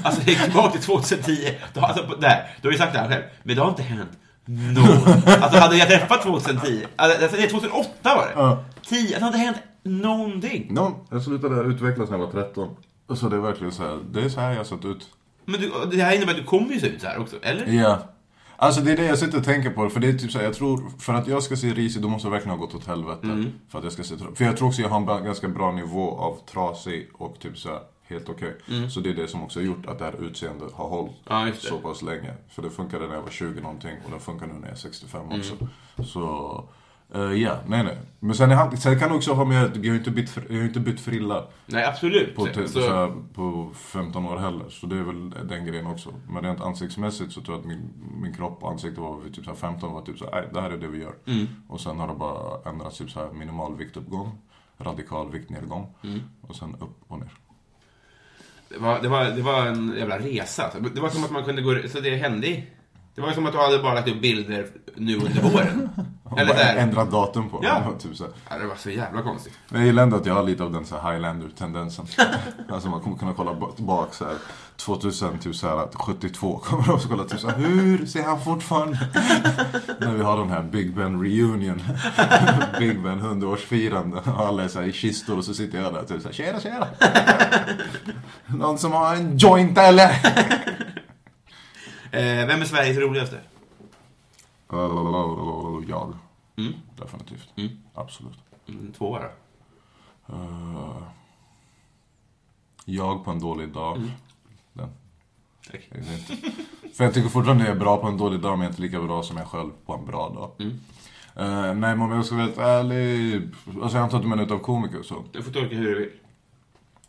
[0.04, 1.54] Alltså jag gick tillbaka till 2010.
[1.74, 3.22] Då, alltså, på- där, du har ju sagt det här själv.
[3.42, 4.10] Men det har inte hänt
[4.44, 5.26] något.
[5.42, 8.32] Alltså hade jag träffat 2010, alltså, nej, 2008 var det.
[8.36, 8.64] Ja.
[8.86, 10.66] 10, det hade hänt någonting.
[10.70, 12.76] No, jag slutade utvecklas när jag var 13.
[13.14, 15.06] Så det är verkligen så här, det är så här jag har sett ut.
[15.44, 17.66] Men du, det här innebär att du kommer ju se ut så här också, eller?
[17.66, 17.98] Ja.
[18.62, 20.44] Alltså det är det jag sitter och tänker på, för det är typ så här,
[20.44, 22.86] jag tror, för att jag ska se risig, då måste jag verkligen ha gått åt
[22.86, 23.26] helvete.
[23.68, 26.18] För att jag ska se, för jag tror också jag har en ganska bra nivå
[26.18, 28.56] av trasig och typ så här, helt okej.
[28.90, 31.30] Så det är det som också har gjort att det här utseendet har hållit det.
[31.68, 32.34] så pass länge.
[32.48, 34.74] För det funkade när jag var 20 någonting och det funkar nu när jag är
[34.76, 35.54] 65 också.
[36.12, 36.64] Så,
[37.14, 37.98] eh, ja, nej nej.
[38.20, 40.56] Men sen, han, sen kan det också ha med att jag har inte bytt, jag
[40.56, 42.36] har inte bytt frilla Nej, absolut.
[42.36, 44.68] på, typ, så, så här, på 15 år heller.
[44.68, 46.14] Så det är väl den grejen också.
[46.28, 47.90] Men rent ansiktsmässigt så tror jag att min,
[48.22, 50.50] min kropp och ansikte var vid typ så här 15 var typ så här, "Nej,
[50.52, 51.14] det här är det vi gör.
[51.26, 51.46] Mm.
[51.68, 54.38] Och sen har det bara ändrats typ så här minimal viktuppgång,
[54.78, 56.20] radikal viktnedgång Mm.
[56.40, 57.30] och sen upp och ner.
[58.68, 60.70] det, var, det, var, det var en jävla resa.
[60.94, 61.74] Det var som att man kunde gå...
[61.88, 62.62] Så det hände
[63.14, 65.88] Det var som att du hade bara lagt upp bilder nu under våren.
[66.38, 67.78] Eller bara ändrat datum på Ja.
[67.78, 67.98] dem.
[67.98, 68.24] Typ så.
[68.50, 69.52] Ja, det var så jävla konstigt.
[69.68, 72.06] Men jag gillar ändå att jag har lite av den så Highlander-tendensen.
[72.70, 74.34] alltså man kommer kunna kolla ba- bak så här
[74.76, 78.40] 2000 typ så här 72 kommer de också kolla typ så här, hur ser han
[78.40, 78.98] fortfarande?
[80.00, 81.82] När vi har den här Big Ben reunion.
[82.78, 84.34] Big Ben 100-årsfirande.
[84.36, 86.34] Och alla är så här i kistor och så sitter jag där typ så här,
[86.34, 86.86] tjena tjena.
[88.46, 90.10] Någon som har en joint eller?
[92.10, 93.36] Eh, vem är Sveriges roligaste?
[95.88, 96.14] Jag.
[96.96, 97.48] Definitivt.
[97.94, 98.38] Absolut.
[98.68, 99.28] Mm, Tvåa då?
[100.34, 101.02] Eh,
[102.84, 104.10] jag på en dålig dag.
[104.72, 104.88] Den.
[105.70, 105.88] Tack.
[105.90, 106.50] Jag inte.
[106.94, 108.82] För jag tycker fortfarande jag är bra på en dålig dag, men jag är inte
[108.82, 110.50] lika bra som jag själv på en bra dag.
[111.36, 113.42] Eh, nej, men om jag ska vara helt ärlig.
[113.82, 115.24] Alltså jag antar att du menar utav komiker så.
[115.32, 116.10] Du får tolka hur du vill.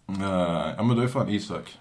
[0.09, 1.77] Uh, ja men det är fan Isak.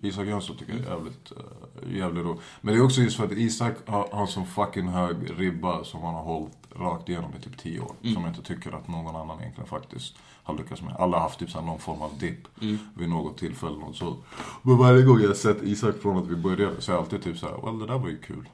[0.00, 2.40] Isak Jönsson tycker jag är jävligt, uh, jävligt rolig.
[2.60, 6.02] Men det är också just för att Isak har, har sån fucking hög ribba som
[6.02, 7.92] han har hållit rakt igenom i typ 10 år.
[8.14, 10.94] Som jag inte tycker att någon annan egentligen faktiskt har lyckats med.
[10.98, 12.48] Alla har haft typ så någon form av dipp
[12.94, 13.76] vid något tillfälle.
[13.76, 14.16] Och så.
[14.62, 17.22] Men varje gång jag har sett Isak från att vi började så är jag alltid
[17.22, 18.48] typ så här, well det där var ju kul.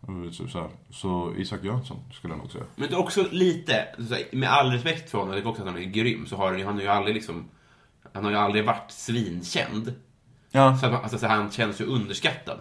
[0.00, 2.64] Och Typ så, så Isak Jönsson skulle jag nog säga.
[2.76, 3.86] Men det är också lite,
[4.32, 6.62] med all respekt för honom, jag tycker också att han är grym, så har han
[6.62, 7.44] han har ju aldrig liksom...
[8.12, 9.94] Han har ju aldrig varit svinkänd.
[10.54, 10.76] Ja.
[10.76, 12.58] Så att alltså, så han känns ju underskattad.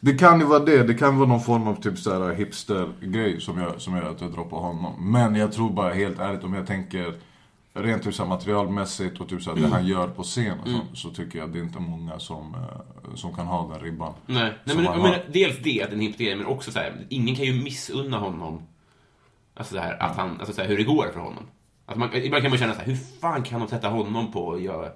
[0.00, 1.98] Det kan ju vara det, det kan vara någon form av typ
[2.38, 5.12] hipster-grej som gör, som gör att jag på honom.
[5.12, 7.14] Men jag tror bara helt ärligt, om jag tänker
[7.74, 11.10] rent typ såhär materialmässigt och typ såhär det han gör på scen och sånt, så
[11.10, 14.14] tycker jag att det är inte många som, eh, som kan ha den ribban.
[14.26, 17.44] Nej, Nej men, men dels det, att den hipster men också så här, ingen kan
[17.44, 18.62] ju missunna honom
[19.56, 21.46] Alltså det här, att han, alltså så här, hur det går för honom.
[21.86, 24.52] Att man, ibland kan man känna så här, hur fan kan de sätta honom på
[24.52, 24.90] att göra,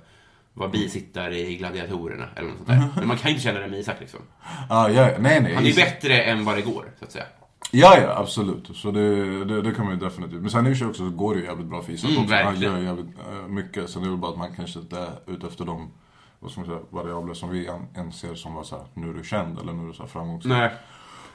[0.59, 2.89] vara bisittare i Gladiatorerna eller något sånt där.
[2.97, 4.21] Men man kan ju inte känna det med Isak liksom.
[4.69, 5.55] Ah, ja, nej nej.
[5.55, 7.25] Han är ju bättre än vad det går, så att säga.
[7.71, 8.71] Ja, ja, absolut.
[8.75, 10.41] Så det, det, det kan man ju definitivt.
[10.41, 12.11] Men sen i och för sig också så går det ju jävligt bra för Isak
[12.11, 12.35] Mm, också.
[12.35, 13.91] Han gör jävligt uh, mycket.
[13.91, 15.91] Sen är det väl bara att man kanske inte är ute efter de
[16.41, 19.25] vad ska man säga, variabler som vi an- anser som var såhär, nu är du
[19.25, 20.53] känd eller nu är du så här framgångsrik.
[20.53, 20.71] Nej.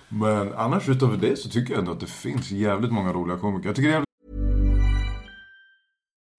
[0.10, 3.70] Men annars utöver det så tycker jag ändå att det finns jävligt många roliga komiker.
[3.70, 4.10] Jag tycker det är jävligt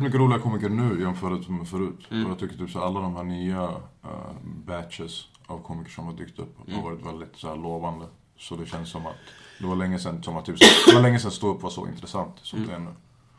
[0.00, 2.06] mycket roliga komiker nu jämfört med förut.
[2.08, 3.68] Och jag tycker typ så alla de här nya
[4.04, 8.06] uh, batches av komiker som har dykt upp har varit väldigt så lovande.
[8.38, 9.16] Så det känns som att
[9.60, 11.86] det var länge sedan som att typ, det var länge sedan stå upp var så
[11.86, 12.90] intressant som det är nu.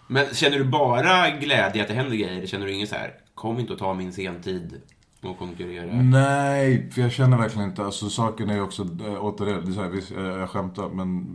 [0.08, 2.47] Men känner du bara glädje att det händer grejer?
[2.47, 4.82] Känner du ingen så här, kom inte och ta min sentid
[5.29, 6.01] och konkurrera?
[6.01, 9.73] Nej, för jag känner verkligen inte, alltså saken är ju också, äh, återigen, det är
[9.73, 11.25] så här, visst, jag, jag skämtar men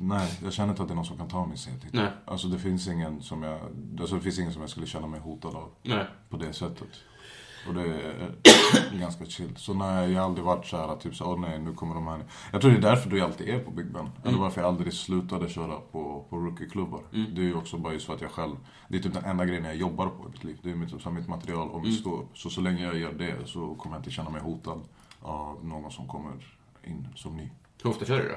[0.00, 1.90] nej, jag känner inte att det är någon som kan ta min sentid.
[1.92, 2.10] Nej.
[2.24, 3.58] Alltså det finns ingen som jag,
[4.00, 5.68] alltså det finns ingen som jag skulle känna mig hotad av.
[5.82, 6.04] Nej.
[6.28, 6.88] På det sättet.
[7.68, 9.56] Och det är ganska chill.
[9.56, 12.06] Så nej, jag har aldrig varit så här, typ så åh nej, nu kommer de
[12.06, 12.24] här.
[12.52, 14.10] Jag tror det är därför du alltid är på Big Ben.
[14.24, 17.00] Eller varför jag aldrig slutade köra på, på rookie-klubbar.
[17.10, 18.56] Det är ju också bara just för att jag själv,
[18.88, 20.58] det är typ den enda grejen jag jobbar på i mitt liv.
[20.62, 22.38] Det är mitt, så mitt material och mitt stå upp.
[22.38, 24.80] Så så länge jag gör det så kommer jag inte känna mig hotad
[25.20, 26.32] av någon som kommer
[26.84, 27.50] in som ny.
[27.82, 28.34] Hur ofta kör du då?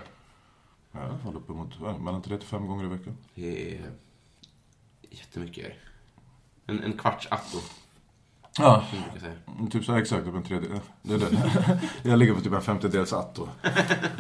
[0.92, 3.18] Ja, I alla fall uppemot, mellan 3 till 5 gånger i veckan.
[3.36, 3.92] Det är
[5.10, 5.74] jättemycket.
[6.66, 7.58] En, en kvarts atto,
[8.58, 8.84] Ja.
[9.72, 10.70] Typ så exakt, typ en tredje.
[11.02, 11.80] Det är det.
[12.10, 13.48] Jag ligger på typ en femtedels atto.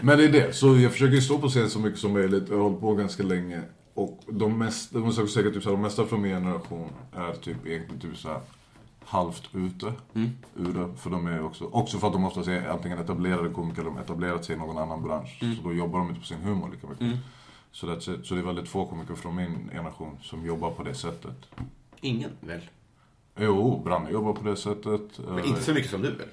[0.02, 0.56] Men det är det.
[0.56, 2.50] Så jag försöker stå på scen så mycket som möjligt.
[2.50, 3.62] Jag har hållit på ganska länge.
[3.94, 6.89] Och de mesta, de måste jag säga, typ så här, de mesta från min generation
[7.15, 8.42] är typ egentligen typ så här
[9.06, 9.94] halvt ute
[10.56, 10.98] ur det.
[10.98, 14.00] För de är också, också för att de oftast är antingen etablerade komiker eller de
[14.00, 15.38] etablerat sig i någon annan bransch.
[15.39, 17.20] Så då jobbar de inte på sin humor lika mycket.
[17.72, 18.26] Så, that's it.
[18.26, 21.46] så det är väldigt få komiker från min generation som jobbar på det sättet.
[22.02, 22.62] Ingen väl?
[23.39, 25.19] Jo, Branne jobbar på det sättet.
[25.28, 26.28] Men inte så mycket som du väl?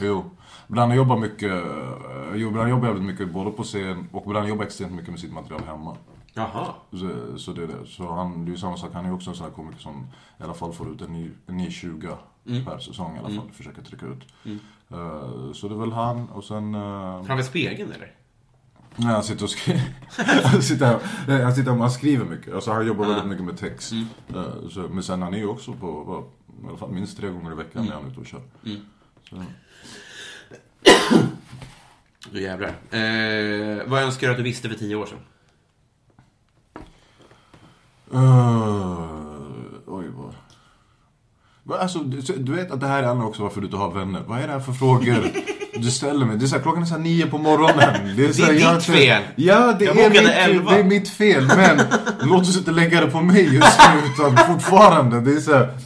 [0.00, 0.30] Jo.
[0.68, 4.64] Branne jobbar mycket, eh, jo, Branne jobbar jävligt mycket både på scen och Branne jobbar
[4.64, 5.96] extremt mycket med sitt material hemma.
[6.34, 6.66] Jaha.
[6.90, 7.86] Så, så det är det.
[7.86, 9.80] Så han, det är ju samma sak, han är ju också en sån här komiker
[9.80, 10.06] som
[10.40, 12.08] i alla fall får ut en ny, en ny 20
[12.44, 14.24] per säsong i alla fall, försöker trycka ut.
[14.90, 16.74] Eh, så det är väl han och sen...
[16.74, 18.12] Uh, Framför spegeln eller?
[18.96, 19.82] Nej, han sitter och skriver.
[20.44, 20.98] han sitter,
[21.42, 22.54] han sitter och han skriver mycket.
[22.54, 23.92] Alltså han jobbar väldigt mycket med text.
[24.34, 26.24] Eh, så, men sen han är ju också på,
[26.64, 28.40] i alla fall minst tre gånger i veckan när han är ute och kör.
[29.30, 29.42] Så,
[32.32, 32.68] Då jävlar.
[32.68, 35.18] Eh, vad önskar du att du visste för tio år sedan?
[38.14, 39.06] Uh,
[39.86, 40.04] oj,
[41.64, 41.78] vad...
[41.80, 44.22] alltså, du, vet att det här handlar också varför du inte har vänner.
[44.26, 45.30] Vad är det här för frågor
[45.74, 46.36] du ställer mig?
[46.36, 48.16] Det är så här, klockan är så här nio på morgonen.
[48.16, 49.22] Det är, så Det är här, jag- ditt fel.
[49.36, 50.70] Ja, det Jag är, mitt, elva.
[50.70, 51.46] det är mitt fel.
[51.46, 51.80] Men
[52.22, 54.00] låt oss inte lägga det på mig just nu.
[54.26, 55.78] Utan fortfarande, det är så här...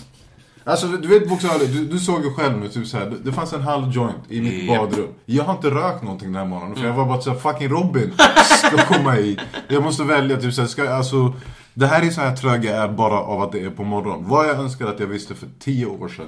[0.69, 3.33] Alltså du vet bokstavligt, du, du såg ju själv nu typ så här, det, det
[3.33, 4.79] fanns en halv joint i mitt Japp.
[4.79, 5.09] badrum.
[5.25, 8.13] Jag har inte rökt någonting den här morgonen för jag var bara såhär, fucking Robin
[8.47, 9.39] ska komma hit.
[9.69, 11.35] Jag måste välja typ såhär, ska, alltså
[11.75, 14.29] Det här är så här trög jag är bara av att det är på morgonen.
[14.29, 16.27] Vad jag önskar att jag visste för tio år sedan.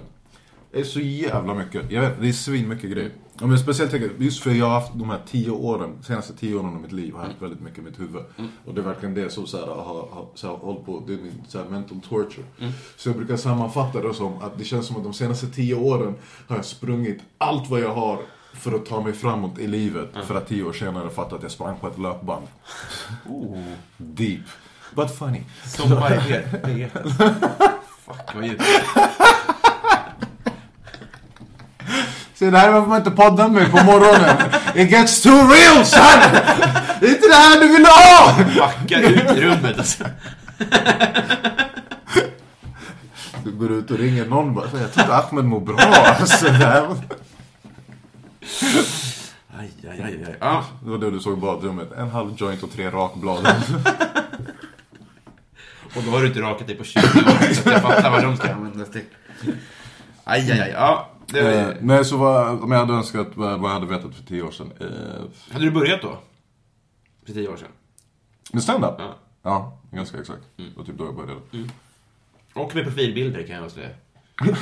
[0.72, 1.83] Det är så jävla mycket.
[1.90, 3.11] Jag vet, det är svin mycket grejer.
[3.40, 6.33] Ja, men speciellt tänker jag, just för jag har haft de här tio åren, senaste
[6.35, 8.22] tio åren av mitt liv har jag haft väldigt mycket i mitt huvud.
[8.64, 11.12] Och det är verkligen det som så här, har, har så här, hållit på, det
[11.12, 12.46] är min så här, mental torture.
[12.96, 16.14] Så jag brukar sammanfatta det som att det känns som att de senaste tio åren
[16.48, 18.18] har jag sprungit allt vad jag har
[18.53, 20.09] för att ta mig framåt i livet.
[20.27, 22.46] För att tio år senare fatta att jag sprang på ett löpband.
[23.96, 24.40] Deep.
[24.94, 25.42] But funny.
[25.66, 26.90] Som det.
[28.07, 28.62] Fuck vad djupt.
[32.38, 34.37] Se, det här är varför man inte poddar med på morgonen.
[34.74, 36.20] It gets too real son!
[37.01, 38.35] Det är inte det här du vill ha!
[38.59, 40.05] Backa ut i rummet alltså.
[43.44, 45.79] Du går ut och ringer någon bara, jag tror inte Ahmed mår bra.
[45.79, 46.96] Alltså, det, här...
[49.59, 50.37] Aj, aj, aj, aj.
[50.40, 50.64] Ja.
[50.85, 51.92] det var det du såg i badrummet.
[51.92, 53.46] En halv joint och tre rakblad.
[55.96, 58.37] Och då har du inte rakat dig på 20 år så jag fattar vad de
[58.37, 59.05] ska användas till.
[60.24, 60.70] Aj, aj, aj.
[60.70, 61.77] Ja, det Eh, var...
[61.81, 64.51] Nej, så vad, om jag hade önskat vad vad jag hade vetat för tio år
[64.51, 64.73] sedan.
[64.81, 64.87] Eh,
[65.53, 66.19] Hade du börjat då?
[67.27, 67.69] För 10 år sedan?
[68.53, 68.95] med stand-up?
[68.99, 69.14] Ja.
[69.43, 70.43] Ja, ganska exakt.
[70.57, 71.41] Det var typ då jag började.
[72.55, 73.88] Och med profilbilder kan jag säga.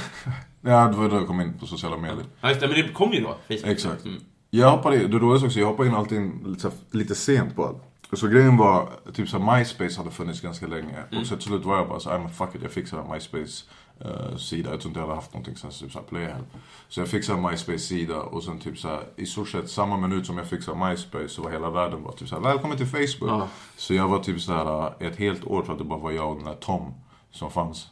[0.60, 2.24] Ja, det var då jag kom in på sociala medier.
[2.40, 3.28] Ja, just det, men det kom ju då.
[3.48, 3.64] Facebook.
[3.66, 4.04] Exakt.
[4.04, 4.20] Mm.
[4.50, 7.64] Jag hoppade in, det roligaste också, jag hoppade in alltid in lite, lite sent på
[7.66, 7.82] allt.
[8.12, 11.04] Så grejen var, typ så här, MySpace hade funnits ganska länge.
[11.20, 13.10] Och så till slut var jag bara så här, men fuck it, jag fixar en
[13.10, 14.70] MySpace-sida.
[14.70, 16.46] jag tror inte jag hade haft någonting sen typ så här Playhelp.
[16.88, 20.26] Så jag fixade en MySpace-sida och sen typ så här, i stort sett samma minut
[20.26, 23.30] som jag fixade MySpace så var hela världen bara typ så här, välkommen till Facebook.
[23.30, 23.48] Ja.
[23.76, 26.30] Så jag var typ så här, ett helt år tror jag det bara var jag
[26.30, 26.94] och den där Tom
[27.30, 27.90] som fanns.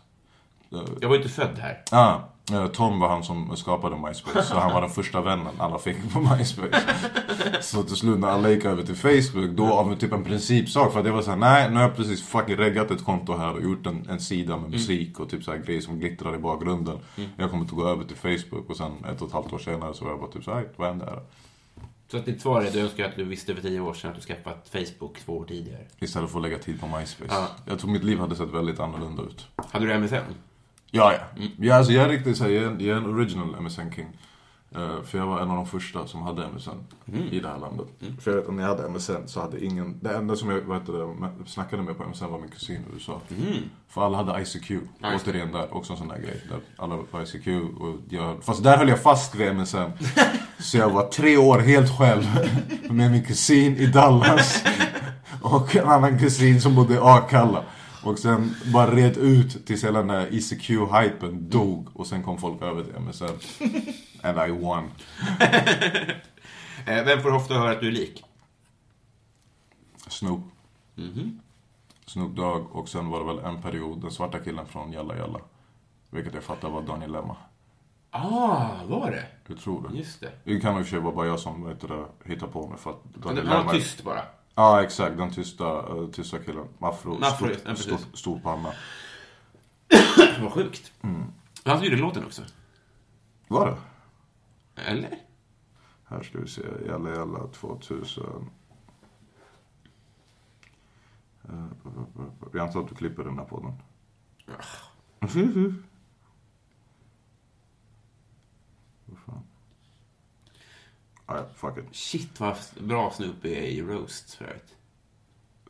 [1.01, 1.83] Jag var ju inte född här.
[1.91, 2.19] Ah,
[2.73, 6.21] Tom var han som skapade MySpace, så han var den första vännen alla fick på
[6.21, 6.81] MySpace.
[7.61, 10.93] Så till slut när alla gick över till Facebook, då av en typ en principsak,
[10.93, 13.55] för att jag var såhär, nej nu har jag precis fucking reggat ett konto här
[13.55, 16.39] och gjort en, en sida med musik och typ så här grejer som glittrar i
[16.39, 16.99] bakgrunden.
[17.37, 19.95] Jag kommer att gå över till Facebook och sen ett och ett halvt år senare
[19.95, 21.21] så var jag bara typ såhär, vad hände här?
[22.11, 24.17] Så att ditt svar är, du önskar att du visste för tio år sedan att
[24.17, 25.83] du skaffat Facebook två år tidigare.
[25.99, 27.31] Istället för att lägga tid på MySpace.
[27.31, 27.49] Ja.
[27.67, 29.47] Jag tror mitt liv hade sett väldigt annorlunda ut.
[29.71, 30.15] Hade du MSN?
[30.97, 31.45] Ja, ja.
[31.59, 34.07] ja alltså jag är riktigt såhär, jag, jag är en original MSN-king.
[34.75, 36.79] Eh, för jag var en av de första som hade MSN
[37.31, 37.87] i det här landet.
[38.21, 41.07] För jag vet, när jag hade MSN så hade ingen, det enda som jag det,
[41.21, 43.21] med- snackade med på MSN var min kusin i USA.
[43.89, 44.71] För alla hade ICQ,
[45.03, 46.43] återigen där, också en sån där grej.
[46.49, 47.49] Där alla var på ICQ
[47.81, 49.77] och jag, fast där höll jag fast vid MSN.
[50.59, 52.25] så jag var tre år helt själv
[52.91, 54.65] med min kusin i Dallas.
[55.43, 57.63] Och en annan kusin som bodde i Akalla.
[58.05, 61.89] Och sen bara red ut tills hela den där ICQ-hypen dog.
[61.95, 63.25] Och sen kom folk över till MSN.
[64.23, 64.91] And I won.
[66.87, 68.25] Eh, vem får ofta höra att du är lik?
[70.09, 70.41] Snoop.
[72.07, 72.77] Snoop Dogg.
[72.77, 75.41] Och sen var det väl en period, den svarta killen från Jalla Jalla.
[76.11, 77.37] Vilket jag fattar var Daniel Lemma.
[78.11, 79.27] Ah, var det?
[79.47, 79.97] Jag tror det.
[79.97, 80.33] Just det.
[80.45, 82.79] Det kan i och för sig vara bara jag som vet du, hittar på mig
[82.79, 83.73] för att Daniel han var Lemma...
[83.73, 84.23] tyst bara.
[84.55, 85.17] Ja, exakt.
[85.17, 86.69] Den tysta, uh, tysta killen.
[86.81, 87.19] Afro.
[87.23, 88.73] Afro, stor, ja, stor, stor panna.
[90.43, 90.93] Vad sjukt.
[91.65, 92.43] Han som gjorde låten också.
[93.49, 93.77] Var det?
[94.83, 95.19] Eller?
[96.05, 96.63] Här ska vi se.
[96.87, 98.51] Jalla Jalla 2000.
[101.45, 101.67] Eh,
[102.53, 103.73] Jag antar att du klipper den här podden.
[109.07, 109.43] Vad fan.
[111.24, 111.97] Ah, ja, fuck it.
[111.97, 114.75] Shit vad bra Snoop är i Roast för övrigt.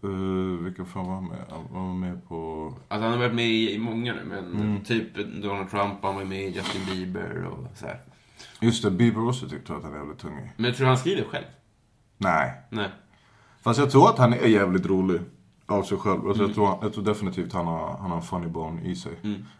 [0.04, 1.44] Uh, vilken fan var han med?
[1.50, 2.66] Han var med på...
[2.88, 6.42] Alltså han har varit med i, många nu, men typ Donald Trump, han var med
[6.42, 8.00] i Justin Bieber och så här.
[8.60, 10.50] Just det, Bieber också tyckte jag att han är jävligt tung i.
[10.56, 11.44] Men jag tror han skriver själv.
[12.18, 12.52] Nej.
[12.70, 12.88] Nej.
[13.62, 15.20] Fast jag tror att han är jävligt rolig.
[15.66, 16.28] Av sig själv.
[16.28, 19.12] Alltså jag, tror, jag tror definitivt han har, han har en funny bone i sig.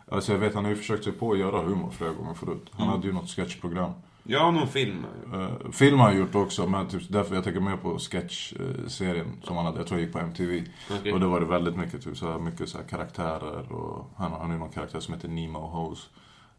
[0.09, 2.71] Alltså jag vet, han har ju försökt sig på att göra humor flera gånger förut.
[2.73, 3.93] Han hade ju något sketchprogram.
[4.27, 5.07] Ja, någon film.
[5.35, 9.57] Uh, film har han gjort också, men typ, därför jag tänker mer på sketch-serien som
[9.57, 10.65] han hade, jag tror jag gick på MTV.
[10.91, 11.13] Okej.
[11.13, 14.33] Och då var det väldigt mycket, typ, så här, mycket så här, karaktärer och han,
[14.33, 16.03] han har ju någon karaktär som heter Nemo Hose.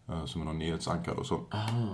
[0.09, 1.41] Eh, som är någon nyhetsankare och så.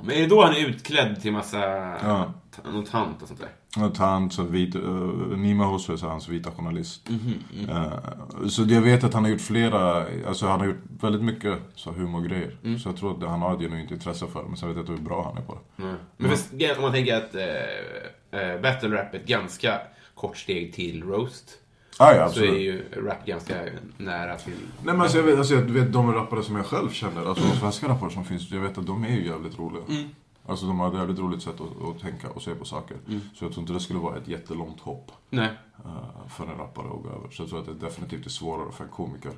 [0.04, 1.60] Men är det då han är utklädd till massa...
[2.04, 2.34] Ja.
[2.66, 3.86] Någon tant och sånt där?
[3.86, 7.10] Och tant, så vit, uh, Nima Hose är hans vita journalist.
[7.10, 7.34] Mhm,
[7.70, 11.60] Eh, så jag vet att han har gjort flera, alltså han har gjort väldigt mycket
[11.76, 12.58] så humorgrejer.
[12.64, 12.80] Mm.
[12.80, 14.48] Så jag tror att han har ett genuint intresse för det.
[14.48, 15.84] Men sen vet jag inte hur bra han är på det.
[15.84, 15.96] Nej.
[16.18, 19.82] Men för, om man tänker att eh, eh, battle rap är ett ganska
[20.16, 21.61] kort steg till roast.
[22.00, 23.56] Ah, ja, Så är ju rap ganska
[23.98, 24.54] nära till...
[24.54, 27.44] Nej men alltså jag vet, alltså, jag vet de rappare som jag själv känner, alltså
[27.44, 29.84] de svenska rappare som finns, jag vet att de är ju jävligt roliga.
[29.90, 30.10] Mm.
[30.48, 32.98] Alltså de har ett jävligt roligt sätt att, att tänka och se på saker.
[33.36, 35.50] Så jag tror inte det skulle vara ett jättelångt hopp Nej.
[35.86, 37.30] eh, för en rappare att gå över.
[37.32, 39.32] Så jag tror att det definitivt är svårare för en komiker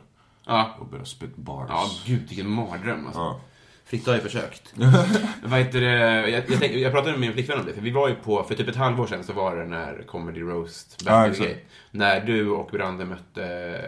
[0.45, 0.75] Ja.
[0.81, 1.69] att börja spit bars.
[1.69, 3.19] Ja, gud vilken mardröm alltså.
[3.21, 3.39] Ja.
[3.85, 4.73] Fritte har ju försökt.
[5.43, 6.29] Vad heter det?
[6.29, 8.43] Jag, jag, tänk, jag pratade med min flickvän om det, för vi var ju på,
[8.43, 11.37] för typ ett halvår sedan så var det när Comedy Roast exakt.
[11.37, 11.65] grej.
[11.91, 13.81] När du och Brande mötte...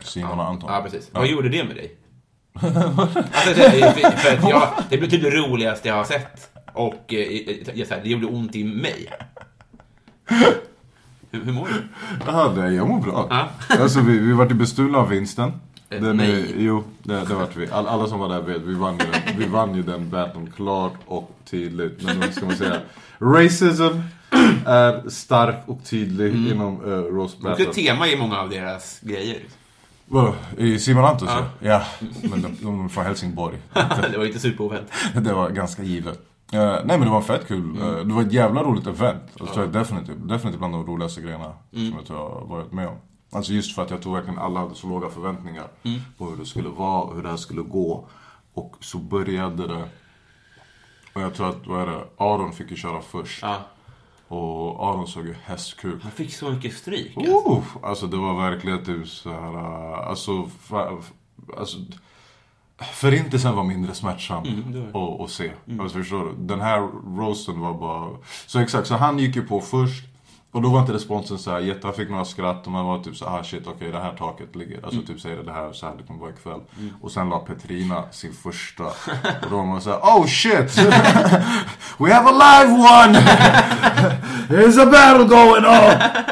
[0.00, 0.72] Simon och Anton.
[0.72, 1.10] Ja, precis.
[1.12, 1.18] Ja.
[1.18, 1.96] Vad gjorde det med dig?
[3.32, 6.50] alltså, det, för, jag, det blev typ det roligaste jag har sett.
[6.72, 9.10] Och eh, jag, så här, det gjorde ont i mig.
[11.30, 11.88] Hur, hur mår du?
[12.26, 13.26] Ja, det, jag mår bra.
[13.30, 13.48] Ja.
[13.80, 15.52] Alltså vi, vi vart bestulna av vinsten.
[15.90, 16.30] Eh, Den nej.
[16.32, 17.70] Är, jo, det, det vart vi.
[17.70, 20.52] All, alla som var där vet, vi vann ju den, vi vann ju den battlen
[20.56, 22.02] klart och tydligt.
[22.02, 22.76] Men vad ska man säga?
[23.18, 23.98] Racism
[24.66, 27.72] är stark och tydlig inom uh, roast Det är battle.
[27.72, 29.38] tema i många av deras grejer.
[30.06, 30.34] Vadå?
[30.56, 31.34] I Simon Anton så?
[31.34, 31.44] Ja.
[31.60, 32.06] Ja.
[32.22, 33.56] men de, de är från Helsingborg.
[34.12, 34.90] det var inte superoväntat.
[35.24, 36.20] Det var ganska givet.
[36.52, 37.76] Eh, nej men det var fett kul.
[37.80, 39.22] Eh, det var ett jävla roligt event.
[39.40, 42.72] Alltså, jag är definitivt, definitivt bland de roligaste grejerna som jag tror jag har varit
[42.72, 42.96] med om.
[43.34, 45.66] Alltså just för att jag tror verkligen alla hade så låga förväntningar
[46.18, 48.06] på hur det skulle vara och hur det här skulle gå.
[48.54, 49.88] Och så började det.
[51.14, 53.42] Och jag tror att, vad är det, Aron fick ju köra först.
[53.42, 53.56] Ja.
[54.28, 56.02] Och Aron såg ju hästkuk.
[56.02, 57.16] Han fick så mycket stryk.
[57.16, 57.50] Alltså.
[57.50, 61.12] Uh, alltså det var verkligen typ så här, uh, alltså, fa, f-
[61.58, 61.78] alltså
[62.92, 65.52] Förintelsen var mindre smärtsam Mm, att, att se.
[65.80, 66.32] Alltså, förstår du?
[66.38, 66.78] Den här
[67.18, 68.10] roasten var bara...
[68.46, 70.04] Så exakt, så han gick ju på först.
[70.54, 72.98] Och då var inte responsen så här jätte, han fick några skratt och man var
[72.98, 75.06] typ så ah shit okej det här taket ligger, alltså Mm.
[75.06, 76.60] typ säger det, det här så här det kommer vara ikväll.
[77.00, 78.84] Och sen la Petrina sin första.
[79.42, 80.78] Och då var man såhär oh shit!
[81.98, 83.18] We have a live one!
[84.48, 86.24] There's a battle going on!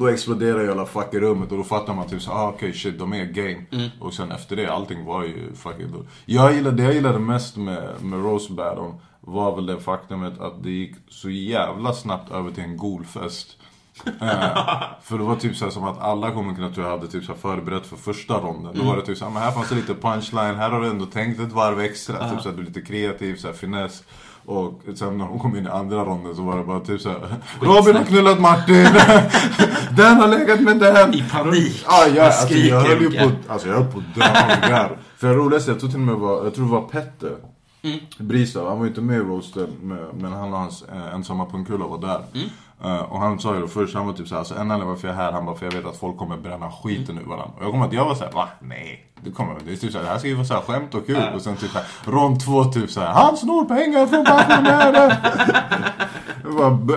[0.00, 2.98] Då exploderar ju hela fucking rummet och då fattar man typ så ah okej shit
[2.98, 3.90] de är game.
[4.00, 5.98] Och sen efter det, allting var ju fucking då.
[6.26, 10.62] Jag gillade, det jag gillade mest med, med Rose Battle var väl det faktumet att
[10.62, 13.55] det gick så jävla snabbt över till en golfest.
[14.04, 17.34] Eh, för det var typ så som att alla komikerna tror jag hade typ så
[17.34, 18.72] förberett för första ronden.
[18.78, 20.86] Då var det typ så här, men här fanns det lite punchline, här har du
[20.88, 22.30] ändå tänkt ett varv extra.
[22.30, 24.02] Typ så här, du är lite kreativ, så här finess.
[24.44, 27.18] Och sen när hon kom in i andra ronden så var det bara typ såhär
[27.60, 28.84] Robin har knullat Martin!
[29.96, 31.14] den har legat med den!
[31.14, 31.84] I panik.
[31.86, 34.90] Ah, ja, alltså, jag höll ju på, alltså, jag höll på att.
[35.16, 37.36] För det roligaste, jag tror till och med var, jag tror det var Petter
[37.82, 37.98] Mm.
[38.18, 41.46] Bristav, han var ju inte med i roasten men- men han och hans eh, ensamma
[41.46, 42.20] pungkula var där.
[42.34, 42.48] Mm.
[42.84, 45.08] Eh, och han sa ju då först, han var typ såhär, alltså en anledning varför
[45.08, 47.52] jag är här, han bara för jag vet att folk kommer bränna skiten ur varandra.
[47.58, 48.48] Och jag kommer att jag var såhär, va?
[48.60, 49.02] Nej.
[49.24, 51.22] Det kommer, det är typ såhär, det här ska ju vara såhär skämt och kul.
[51.34, 55.16] Och sen typ såhär, rond två typ såhär, han snor pengar från pensionärer.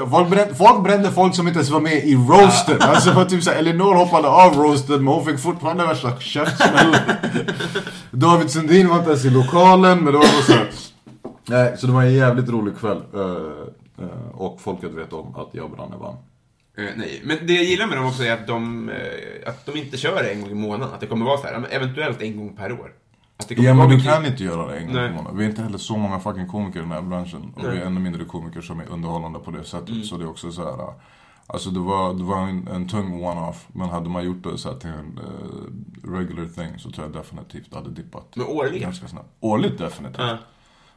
[0.09, 2.77] Folk brände, folk brände folk som inte ens var med i roasten.
[2.81, 7.01] Alltså för typ såhär, Elinor hoppade av roasten men hon fick fortfarande värsta käftsmällen.
[8.11, 10.69] David Sundin var inte ens i lokalen men det var bara såhär.
[11.45, 12.97] Nej, så det var en jävligt rolig kväll.
[13.13, 13.67] Eh,
[14.33, 16.15] och folket vet om att jag och Branne vann.
[16.77, 19.77] Eh, nej, men det jag gillar med dem också är att de, eh, att de
[19.77, 20.93] inte kör en gång i månaden.
[20.93, 22.93] Att det kommer vara så här, eventuellt en gång per år.
[23.47, 25.07] Ja men du kan inte göra det en gång Nej.
[25.07, 25.37] per månad.
[25.37, 27.53] Vi är inte heller så många fucking komiker i den här branschen.
[27.55, 27.71] Och Nej.
[27.71, 29.89] vi är ännu mindre komiker som är underhållande på det sättet.
[29.89, 30.03] Mm.
[30.03, 30.93] Så det är också så här.
[31.47, 33.67] Alltså det var, det var en, en tung one-off.
[33.67, 37.71] Men hade man gjort det så till en eh, regular thing så tror jag definitivt
[37.71, 38.35] det hade dippat.
[38.35, 38.81] Men årligen?
[38.81, 39.29] Ganska snabbt.
[39.39, 40.19] Årligt definitivt.
[40.19, 40.37] Ja.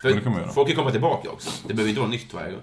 [0.02, 0.52] Men det kan man göra.
[0.52, 1.50] Folk kan komma tillbaka också.
[1.68, 2.62] Det behöver inte vara nytt varje gång.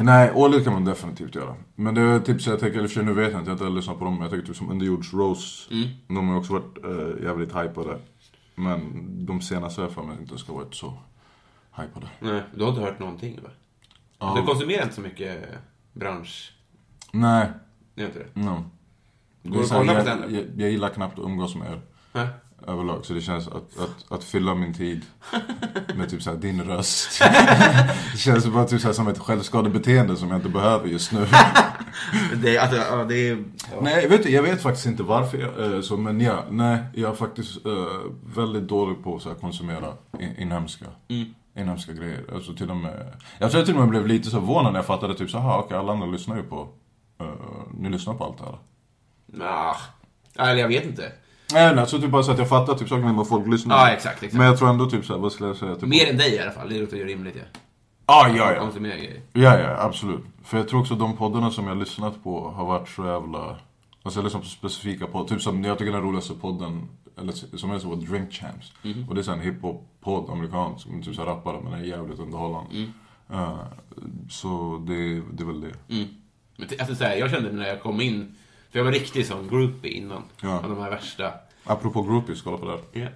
[0.00, 1.54] Nej, årligt kan man definitivt göra.
[1.74, 3.66] Men det är typ så jag tänker, eller för nu vet jag inte, jag har
[3.66, 4.14] inte lyssnat på dem.
[4.14, 5.74] Men jag tänker typ som Underjords Rose.
[5.74, 5.88] Mm.
[6.08, 7.98] De har ju också varit eh, jävligt hypade.
[8.54, 8.80] Men
[9.26, 10.94] de senaste har jag för mig inte ska varit så
[11.76, 12.06] hypade.
[12.20, 13.50] Nej, du har inte hört någonting va?
[14.18, 14.34] Ja.
[14.36, 15.48] Du konsumerar inte så mycket
[15.92, 16.52] bransch...
[17.12, 17.48] Nej,
[17.94, 18.40] gör inte det?
[18.40, 18.64] no.
[19.42, 20.30] Går Det är du här, kollar på jag, stand-up?
[20.30, 21.80] jag, jag gillar knappt att umgås med er.
[22.66, 23.06] Överlag.
[23.06, 25.02] Så det känns att, att, att fylla min tid
[25.94, 27.20] med typ så här din röst.
[28.12, 31.26] det känns bara typ så som ett självskadebeteende som jag inte behöver just nu.
[32.42, 33.44] Det alltså, ja, det är...
[33.80, 37.10] Nej, vet du, jag vet faktiskt inte varför jag, eh, så, men ja, nej, jag
[37.10, 37.72] är faktiskt eh,
[38.36, 40.86] väldigt dålig på att konsumera in, inhemska,
[41.54, 42.24] inhemska grejer.
[42.34, 44.78] Alltså till och med, jag tror jag till och med blev lite så förvånad när
[44.78, 46.68] jag fattade typ så här, okej alla andra lyssnar ju på,
[47.20, 47.26] eh,
[47.78, 48.58] ni lyssnar på allt det här.
[49.48, 49.76] Ah.
[50.38, 51.12] Eller jag vet inte.
[51.52, 53.76] Nej, nej, så typ bara så att jag fattar typ saker med vad folk lyssnar
[53.76, 54.34] Ja, exakt, exakt.
[54.34, 55.74] Men jag tror ändå typ så här, vad skulle jag säga?
[55.74, 56.68] Typ, Mer än dig i alla fall.
[56.68, 57.42] Det låter ju rimligt ja.
[58.06, 58.70] ah, ja, ja.
[58.80, 59.20] Grejer.
[59.32, 60.24] Ja, ja, absolut.
[60.44, 63.56] För jag tror också de poddarna som jag har lyssnat på har varit så jävla...
[64.02, 65.28] Alltså jag lyssnar på specifika poddar.
[65.28, 66.88] Typ som jag tycker den roligaste podden,
[67.20, 68.72] eller som är så var Drink Champs.
[69.08, 71.80] Och det är så här en hiphop-podd, amerikansk, som typ så här rappare, men den
[71.80, 72.86] är jävligt underhållande.
[73.32, 73.58] Eh,
[74.30, 75.94] så det, det är väl det.
[75.94, 76.08] Mm.
[76.56, 78.34] Men t- alltså, så här, jag kände när jag kom in,
[78.78, 80.24] jag var riktig sån groupie innan.
[80.40, 80.54] Ja.
[80.56, 81.32] Av de här värsta.
[81.64, 82.82] Apropå groupies, kolla på det här.
[83.02, 83.08] Ja.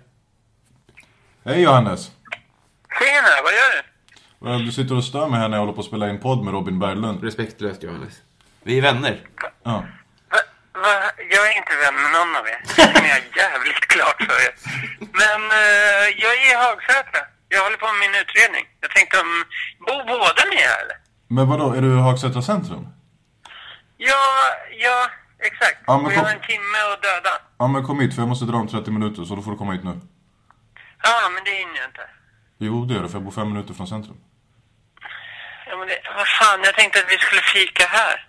[1.44, 2.10] Hej Johannes!
[2.98, 3.72] Tjena, vad gör
[4.58, 4.64] du?
[4.64, 6.54] Du sitter och stör mig här när jag håller på att spela in podd med
[6.54, 7.24] Robin Berglund.
[7.24, 8.14] Respektlöst Johannes.
[8.62, 9.20] Vi är vänner.
[9.62, 9.84] Ja.
[10.30, 10.40] Va,
[10.84, 10.94] va,
[11.30, 12.60] jag är inte vän med någon av er.
[12.76, 14.54] Det kan jag jävligt klart för er.
[15.22, 17.22] Men eh, jag är i Hagsätra.
[17.48, 18.64] Jag håller på med min utredning.
[18.80, 19.30] Jag tänkte om...
[19.86, 20.96] Bor båda ni här eller?
[21.28, 22.86] Men vadå, är du i Hagsätra centrum?
[23.96, 24.24] Ja,
[24.78, 25.10] ja,
[25.43, 25.78] exakt.
[25.86, 27.30] Ja, men jag kom- har en timme att döda.
[27.59, 29.57] Ja men kom hit för jag måste dra om 30 minuter så då får du
[29.57, 30.01] komma hit nu.
[31.03, 32.07] Ja, men det hinner jag inte.
[32.59, 34.16] Jo det gör du för jag bor fem minuter från centrum.
[35.66, 38.28] Ja, men det, vad fan, jag tänkte att vi skulle fika här.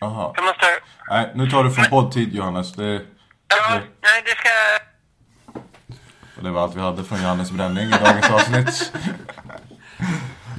[0.00, 0.32] Aha.
[0.36, 0.66] Jag måste.
[1.10, 2.72] Nej, nu tar du från poddtid Johannes.
[2.72, 2.84] Det,
[3.48, 4.50] Ja, det, nej, det ska...
[6.36, 8.92] och det var allt vi hade från Johannes bränning i dagens avsnitt.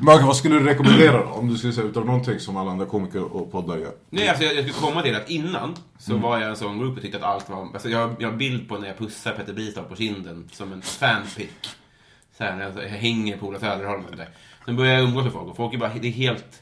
[0.02, 1.24] Men vad skulle du rekommendera då?
[1.30, 3.92] Om du skulle säga utav någonting som alla andra komiker och poddar gör.
[4.10, 6.96] Nej, alltså jag, jag skulle komma till att innan så var jag en sån grupp
[6.96, 7.62] och tyckte att allt var...
[7.74, 10.82] Alltså jag, jag har bild på när jag pussar Petter Bristav på kinden som en
[10.82, 11.70] fanpick.
[12.38, 14.04] Så här, när jag, jag hänger på Ola Söderholm.
[14.18, 14.30] Där.
[14.66, 15.92] Sen började jag umgås med folk och folk är bara...
[16.02, 16.62] Det är helt...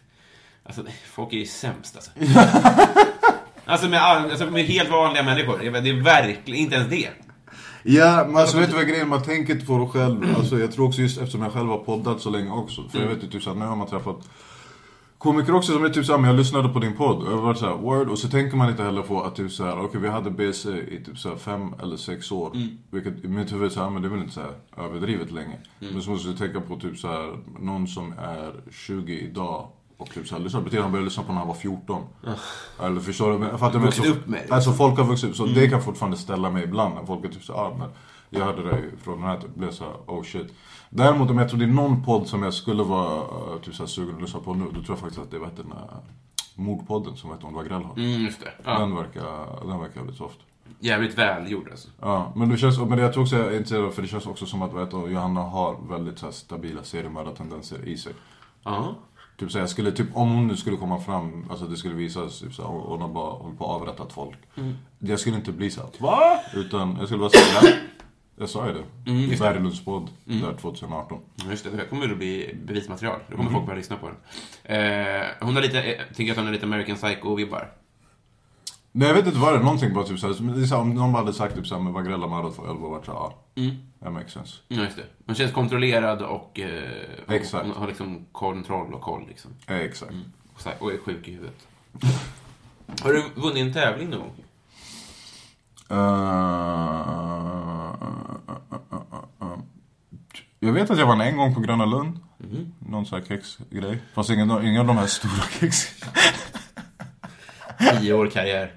[0.64, 2.12] Alltså, folk är ju sämst alltså.
[3.66, 5.58] alltså, med, all- alltså med helt vanliga människor.
[5.62, 7.10] Det är- Det är verkligen inte ens det.
[7.92, 9.10] Ja, men alltså vet du vad grejen är?
[9.10, 10.36] Man tänker inte på det själv.
[10.38, 12.84] Alltså jag tror också just eftersom jag själv har poddat så länge också.
[12.90, 14.30] För jag vet ju typ så att nu har man träffat
[15.18, 17.54] Komiker också som är typ såhär, men jag lyssnade på din podd och jag var
[17.54, 18.10] såhär, word.
[18.10, 21.04] Och så tänker man inte heller på att typ såhär, okej vi hade BC i
[21.06, 22.52] typ såhär fem eller sex år.
[22.92, 25.58] Vilket i mitt huvud är såhär, men det är väl inte såhär överdrivet länge.
[25.80, 29.68] Men så måste du tänka på typ såhär, någon som är 20 idag
[30.00, 32.04] och såhär, lyssnar, betyder han började lyssna på när han var 14.
[32.80, 33.38] Eller förstår du?
[33.38, 35.46] Men jag fattar, men Vuxit så- upp med det, Alltså folk har vuxit upp, så
[35.46, 37.90] det kan fortfarande ställa mig ibland när folk är typ såhär, ah, men
[38.30, 40.54] jag hörde dig från den här, typ, blev såhär, oh shit.
[40.90, 43.16] Däremot om jag tror det är någon podd som jag skulle vara
[43.54, 45.50] uh, typ såhär, sugen att lyssna på nu, då tror jag faktiskt att det var
[45.56, 45.88] den här
[46.56, 47.94] mordpodden som vet om Wagrell har.
[47.94, 48.52] Mm, just det.
[48.64, 48.80] Ja.
[48.80, 50.40] Den verkar, den verkar väldigt soft.
[50.80, 51.90] Jävligt välgjord alltså.
[52.02, 54.26] Ja, men det känns, men jag tror också jag är intresserad av, för det känns
[54.26, 58.14] också som att vet Johanna har väldigt så här, stabila seriemördartendenser i sig.
[58.64, 58.96] Ja.
[59.40, 62.40] Typ så jag skulle, typ, om hon nu skulle komma fram, alltså det skulle visas,
[62.40, 64.38] typ så här, och hon har bara hållit på och avrättat folk.
[65.00, 66.40] Jag skulle inte bli så här, va?
[66.56, 67.70] Utan jag skulle bara säga, ja.
[68.38, 69.12] Jag sa ju det.
[69.12, 71.20] I Berglunds podd, där 2018.
[71.50, 73.20] Just det, det kommer att bli bevismaterial.
[73.30, 74.18] Då kommer folk börja lyssna på den.
[74.78, 77.68] Eh, hon har lite, eh, tycker att hon har lite American Psycho-vibbar.
[79.00, 80.82] Nej jag vet inte vad det är, någonting bara typ såhär, det är så här,
[80.82, 83.20] om någon hade sagt typ såhär, men Wagrell har mördat folk, jag hade varit såhär,
[83.20, 83.34] ja.
[84.04, 84.58] That makes sense.
[84.68, 85.04] Ja, just det.
[85.26, 86.84] Hon känns kontrollerad och, eh,
[87.28, 87.76] och Exakt.
[87.76, 89.26] har liksom kontroll och koll.
[89.28, 89.52] Liksom.
[89.68, 90.14] Eh, exakt.
[90.56, 91.68] Och så här- Och är sjuk i huvudet.
[93.04, 94.36] har du vunnit en tävling någon gång?
[95.90, 95.98] Eh,
[100.60, 102.20] jag vet att jag vann en gång på Gröna Lund.
[102.80, 104.00] Någon sån här kexgrej.
[104.14, 105.88] Fast ingen, ingen av de här stora kex.
[107.80, 108.74] Tio år karriär.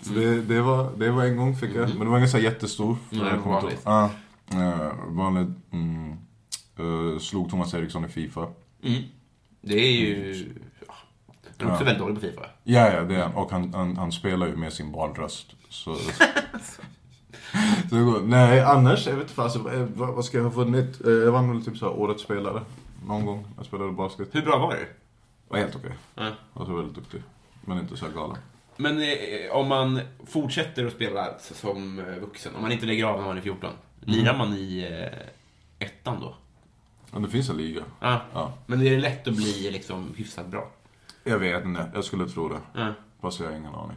[0.00, 1.88] Så det, det, var, det var en gång fick jag.
[1.88, 2.96] Men det var ingen så jättestor.
[3.10, 3.82] Nej, kommer inte vanligt.
[3.84, 4.10] Ja.
[4.52, 5.48] eh, vanligt.
[5.72, 6.10] Mm,
[6.78, 8.40] eh, slog Thomas Eriksson i Fifa.
[8.82, 9.02] Mm.
[9.60, 10.34] Det är ju...
[10.88, 10.94] Ja.
[11.58, 12.46] Han är också väldigt dålig på Fifa.
[12.64, 13.34] Ja, ja, det är han.
[13.34, 15.46] Och han, han, han spelar ju med sin barnröst.
[15.68, 15.94] Så...
[17.88, 21.06] så det går, nej, annars, jag vet inte fast, vad, vad ska jag ha vunnit?
[21.06, 22.60] Eh, Jag vann väl typ så här årets spelare.
[23.06, 23.46] Någon gång.
[23.56, 24.28] Jag spelade basket.
[24.32, 24.86] Hur bra var det?
[25.52, 25.92] Var helt okej.
[26.14, 26.30] Ja.
[26.54, 27.22] Jag var väldigt duktig.
[27.60, 28.36] Men inte så galen.
[28.76, 33.18] Men eh, om man fortsätter att spela som eh, vuxen, om man inte lägger av
[33.18, 36.34] när man är 14, lirar man i eh, ettan då?
[37.10, 37.82] Men det finns en liga.
[38.00, 38.22] Ja.
[38.32, 38.52] Ja.
[38.66, 40.70] Men det är lätt att bli liksom hyfsat bra.
[41.24, 41.90] Jag vet inte.
[41.94, 42.60] Jag skulle tro det.
[42.74, 42.94] Ja.
[43.20, 43.96] Fast jag har ingen aning.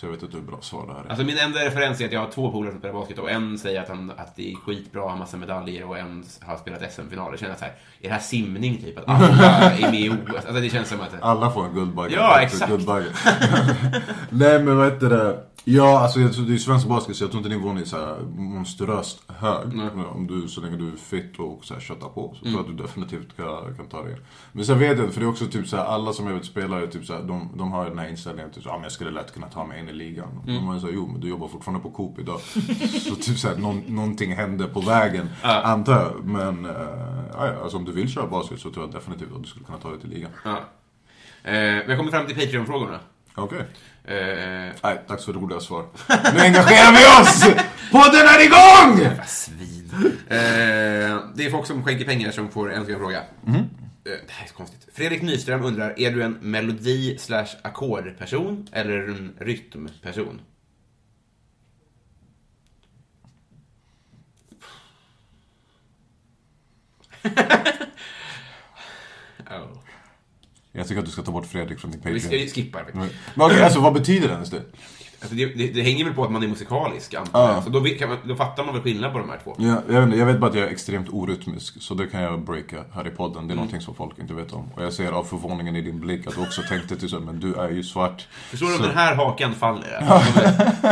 [0.00, 1.08] Så jag vet inte hur bra svar det här är.
[1.08, 3.58] Alltså min enda referens är att jag har två polare som spelar basket och en
[3.58, 7.36] säger att, han, att det är skitbra, har massa medaljer och en har spelat SM-finaler.
[7.36, 8.98] Känner så här, är det här simning typ?
[8.98, 10.34] Att alla är med i OS?
[10.34, 11.22] Alltså det känns som att...
[11.22, 12.14] Alla får en guldbagge.
[12.14, 12.70] Ja, exakt.
[12.70, 13.06] Guldbagge.
[14.30, 15.44] Nej men vad heter det?
[15.64, 19.22] Ja, alltså det är svensk basket så jag tror inte nivån är så här monstruöst
[19.28, 19.72] hög.
[19.72, 22.52] Men Om du, så länge du är fit och så här köttar på så tror
[22.52, 24.16] jag att du definitivt kan, kan ta det.
[24.52, 26.44] Men sen vet jag för det är också typ så här, alla som jag vet
[26.44, 29.10] spelare, typ så här, de, de har den här inställningen typ så men jag skulle
[29.10, 30.28] lätt kunna ta mig in i ligan.
[30.46, 30.66] Mm.
[30.66, 32.40] De säger jo men du jobbar fortfarande på Coop idag.
[33.08, 36.24] så typ så här, någon, någonting hände på vägen, antar jag.
[36.24, 36.72] Men äh,
[37.32, 39.64] ja, ja, alltså om du vill köra basket så tror jag definitivt att du skulle
[39.64, 40.30] kunna ta dig till ligan.
[40.44, 40.56] Ja.
[41.42, 42.98] Eh, vi har kommit fram till Patreon-frågorna.
[43.34, 43.64] Okej.
[44.04, 45.84] Eh, Nej, dags för roliga svar.
[46.08, 47.44] Nu engagerar vi oss!
[47.92, 49.16] Podden är igång!
[49.26, 49.90] svin.
[50.28, 53.18] Eh, det är folk som skänker pengar som får en fråga.
[53.46, 53.54] Eh,
[54.02, 54.88] det här är så konstigt.
[54.92, 60.40] Fredrik Nyström undrar, är du en melodi slash ackordperson eller en rytmperson?
[69.50, 69.78] oh.
[70.72, 72.30] Jag tycker att du ska ta bort Fredrik från din Patreon.
[72.30, 72.90] vi skippar.
[72.94, 74.64] Men men alltså vad betyder det det?
[75.20, 77.64] Alltså, det, det, det hänger väl på att man är musikalisk, antar jag.
[77.64, 79.56] Så då, man, då fattar man väl skillnad på de här två.
[79.58, 82.44] Ja, jag, vet, jag vet bara att jag är extremt orytmisk, så det kan jag
[82.44, 83.48] breaka här i podden.
[83.48, 84.72] Det är någonting som folk inte vet om.
[84.74, 87.40] Och jag ser av förvåningen i din blick att du också tänkte till så, men
[87.40, 88.28] du är ju svart.
[88.50, 90.04] Förstår du om den här hakan faller?
[90.08, 90.40] Alltså,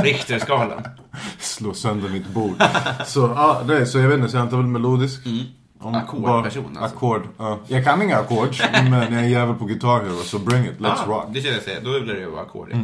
[0.02, 0.82] Richterskalan.
[1.38, 2.62] Slå sönder mitt bord.
[3.06, 5.26] så, ja, nej, så jag vet inte, så jag antar väl melodisk.
[5.26, 5.46] Om
[5.80, 6.96] Ackordperson, alltså.
[6.96, 7.58] Ackord, ja.
[7.66, 10.96] Jag kan inga ackord, men jag är jävel på Guitar Hero, så bring it, let's
[10.96, 11.26] Ah, rock.
[11.32, 11.80] Det känner jag säga.
[11.80, 12.76] Då blir det ju ackord.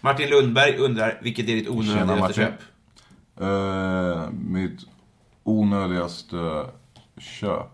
[0.00, 2.54] Martin Lundberg undrar, vilket är ditt onödigaste köp?
[3.40, 4.80] Eh, mitt
[5.44, 6.66] onödigaste
[7.18, 7.70] köp.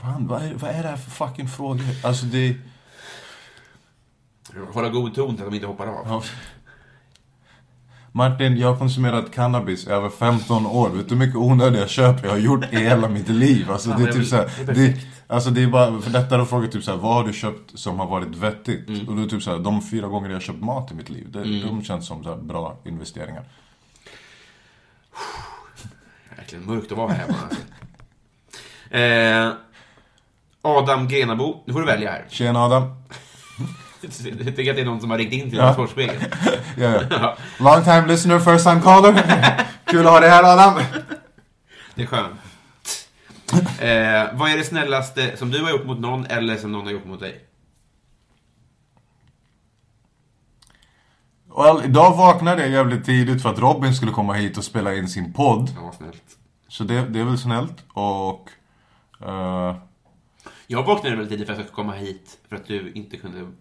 [0.00, 1.84] Fan, vad är, vad är det här för fucking frågor?
[2.04, 2.56] Alltså det...
[4.72, 6.26] Hålla god ton så att de inte hoppar av.
[8.16, 10.90] Martin, jag har konsumerat cannabis i över 15 år.
[10.90, 13.70] Vet du hur mycket onödiga köp jag har gjort i hela mitt liv?
[13.76, 14.94] Alltså det är typ såhär, det
[15.26, 17.98] alltså det är bara, för detta att fråga typ såhär, vad har du köpt som
[17.98, 18.88] har varit vettigt?
[18.88, 19.08] Mm.
[19.08, 21.26] Och då är typ såhär, de fyra gånger jag har köpt mat i mitt liv,
[21.30, 23.44] det, de känns som så här bra investeringar.
[26.36, 27.26] Verkligen mörkt att vara här.
[27.28, 27.46] Alltså.
[28.96, 29.52] Eh,
[30.62, 32.24] Adam Grenabo, nu får du välja här.
[32.28, 32.82] Tjena Adam.
[34.46, 35.72] Jag tycker att det är någon som har ringt in till Ja.
[35.72, 36.20] Sportspegeln.
[36.78, 37.36] Ja, ja.
[37.60, 39.12] Long time listener, first time caller.
[39.84, 40.82] Kul att ha dig här Adam.
[41.94, 42.40] Det är skönt.
[43.80, 46.92] Eh, vad är det snällaste som du har gjort mot någon eller som någon har
[46.92, 47.40] gjort mot dig?
[51.56, 55.08] Well, idag vaknade jag jävligt tidigt för att Robin skulle komma hit och spela in
[55.08, 55.70] sin podd.
[55.76, 56.22] Ja, snällt.
[56.68, 57.84] Så det, det är väl snällt.
[57.92, 58.50] Och...
[59.26, 59.76] eh,
[60.66, 63.52] Jag vaknade väldigt tidigt för att jag skulle komma hit för att du inte kunde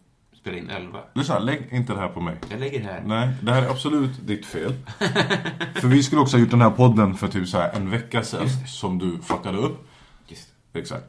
[0.46, 1.00] spela in 11.
[1.14, 2.38] lyssna, lägg inte det här på mig.
[2.50, 3.04] Jag lägger här.
[3.06, 4.74] Nej, det här är absolut ditt fel.
[5.76, 8.24] för vi skulle också ha gjort den här podden för typ så här en vecka
[8.24, 8.48] sedan.
[8.68, 9.88] Som du fuckade upp.
[10.28, 10.54] Just.
[10.74, 11.06] Exakt.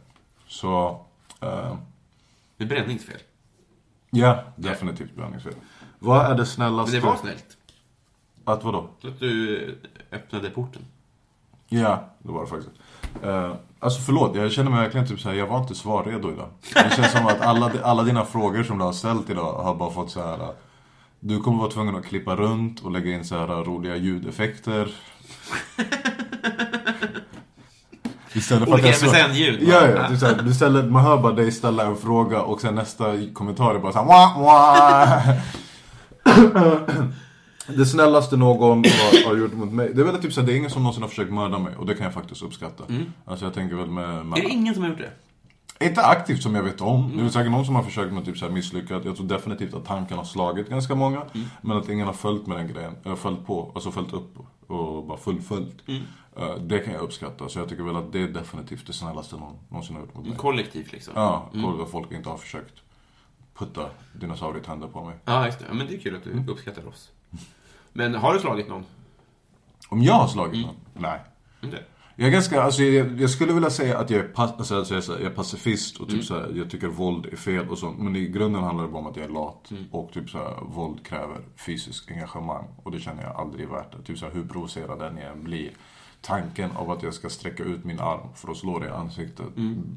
[0.46, 0.88] Så...
[1.40, 1.76] eh,
[2.56, 3.20] Det är bränningsfel.
[4.10, 5.54] ja, definitivt blandningsfel.
[5.98, 6.96] Vad är det Men snällaste?
[6.96, 7.56] det var snällt.
[8.44, 8.88] Att vadå?
[9.04, 9.78] Att du
[10.12, 10.82] öppnade porten.
[11.68, 12.70] Ja, det var det faktiskt.
[13.24, 16.48] Uh, alltså förlåt, jag känner mig verkligen typ såhär, jag var inte svarredo idag.
[16.74, 19.90] Det känns som att alla, alla dina frågor som du har ställt idag har bara
[19.90, 20.38] fått så här.
[21.20, 24.88] Du kommer vara tvungen att klippa runt och lägga in så här roliga ljudeffekter.
[28.32, 29.62] Istället Olika jag så- MSN-ljud?
[29.68, 30.08] Ja, ja.
[30.08, 33.04] Typ så här, du ställer, man hör bara dig ställa en fråga och sen nästa
[33.34, 35.36] kommentar är bara såhär wah, wah.
[37.66, 40.56] Det snällaste någon har, har gjort mot mig, det är väl typ såhär, det är
[40.56, 42.84] ingen som någonsin har försökt mörda mig och det kan jag faktiskt uppskatta.
[43.24, 45.10] Alltså jag tänker väl med, med Är det ingen som har gjort det?
[45.80, 47.16] inte aktivt som jag vet om.
[47.16, 49.04] Det är säkert någon som har försökt men typ så här misslyckat.
[49.04, 51.22] Jag tror definitivt att tanken har slagit ganska många.
[51.60, 52.92] Men att ingen har följt med den grejen.
[53.04, 54.34] Eller följt på, alltså följt upp
[54.66, 55.74] och bara fullföljt.
[56.36, 57.48] Eh, det kan jag uppskatta.
[57.48, 60.26] Så jag tycker väl att det är definitivt det snällaste någon någonsin har gjort mot
[60.26, 60.36] mig.
[60.36, 61.12] Kollektivt liksom.
[61.16, 62.74] Ja, kolla att folk inte har försökt
[63.58, 65.16] putta dinosaurietänder på mig.
[65.24, 65.64] Ja, just det.
[65.72, 67.10] Men det är kul att du uppskattar oss.
[67.92, 68.84] Men har du slagit någon?
[69.88, 70.76] Om jag har slagit någon?
[70.94, 71.20] Nej.
[71.62, 71.82] Inte?
[72.18, 75.12] Jag är ganska, alltså jag, jag skulle vilja säga att jag är, pac- alltså, alltså,
[75.12, 77.98] jag är, pacifist och typ så här, jag tycker våld är fel och sånt.
[77.98, 79.70] Men i grunden handlar det bara om att jag är lat.
[79.90, 82.64] Och typ så här, våld kräver fysiskt engagemang.
[82.82, 84.02] Och det känner jag aldrig är värt det.
[84.02, 85.70] Typ så här, hur provocerad den jag än blir.
[86.20, 89.46] Tanken av att jag ska sträcka ut min arm för att slå dig i ansiktet.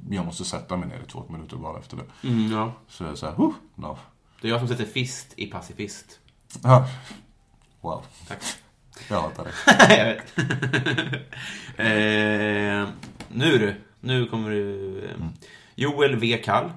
[0.10, 2.28] Jag måste sätta mig ner i två minuter bara efter det.
[2.28, 2.74] Mm, ja.
[2.88, 3.98] Så jag är såhär, huh, no.
[4.42, 6.20] Det är jag som sätter fist i pacifist.
[6.64, 6.88] Ja.
[7.82, 8.06] Wow.
[8.28, 8.44] Tack.
[9.10, 9.54] Jag hatar det.
[9.98, 10.38] jag vet.
[11.78, 12.90] eh,
[13.30, 13.76] nu du.
[14.00, 14.98] Nu kommer du.
[15.06, 15.16] Eh,
[15.76, 16.38] Joel V.
[16.38, 16.72] Kall.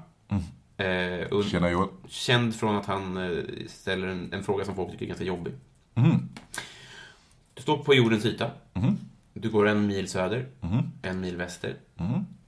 [0.77, 1.89] Eh, und- Tjena Joel.
[2.09, 5.53] känd från att han eh, ställer en, en fråga som folk tycker är ganska jobbig.
[7.55, 8.51] Du står på jordens yta.
[9.35, 10.47] Du går en mil söder,
[11.03, 11.77] en mil väster,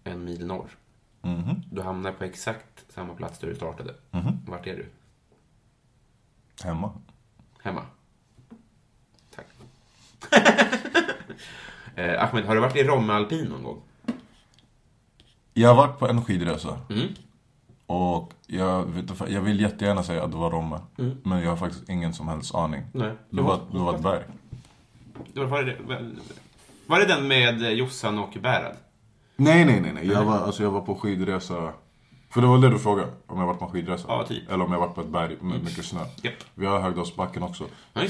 [0.04, 0.68] en mil norr.
[1.70, 3.94] Du hamnar på exakt samma plats där du startade.
[4.46, 4.86] Vart är du?
[6.64, 6.92] Hemma.
[7.64, 7.82] Hemma.
[9.34, 9.46] Tack.
[11.96, 13.82] eh, Ahmed, har du varit i Romme alpin någon gång?
[15.54, 16.78] Jag har varit på en skidresa.
[16.90, 17.08] Mm.
[17.86, 20.80] Och jag, vet, jag vill jättegärna säga att det var Romme.
[21.22, 22.82] Men jag har faktiskt ingen som helst aning.
[22.92, 23.12] Nej.
[23.30, 24.22] Det var, det var ett berg.
[25.32, 25.76] Det var, var, det,
[26.86, 28.76] var det den med Jossan och Bärad?
[29.36, 29.92] Nej, nej, nej.
[29.92, 30.06] nej.
[30.06, 31.72] Jag, var, alltså, jag var på skidresa.
[32.34, 33.08] För det var det du frågade.
[33.26, 34.04] Om jag varit på en skidresa.
[34.08, 34.50] Ja, typ.
[34.50, 36.00] Eller om jag varit på ett berg med mycket snö.
[36.22, 36.34] Japp.
[36.54, 37.64] Vi har Högdalsbacken också.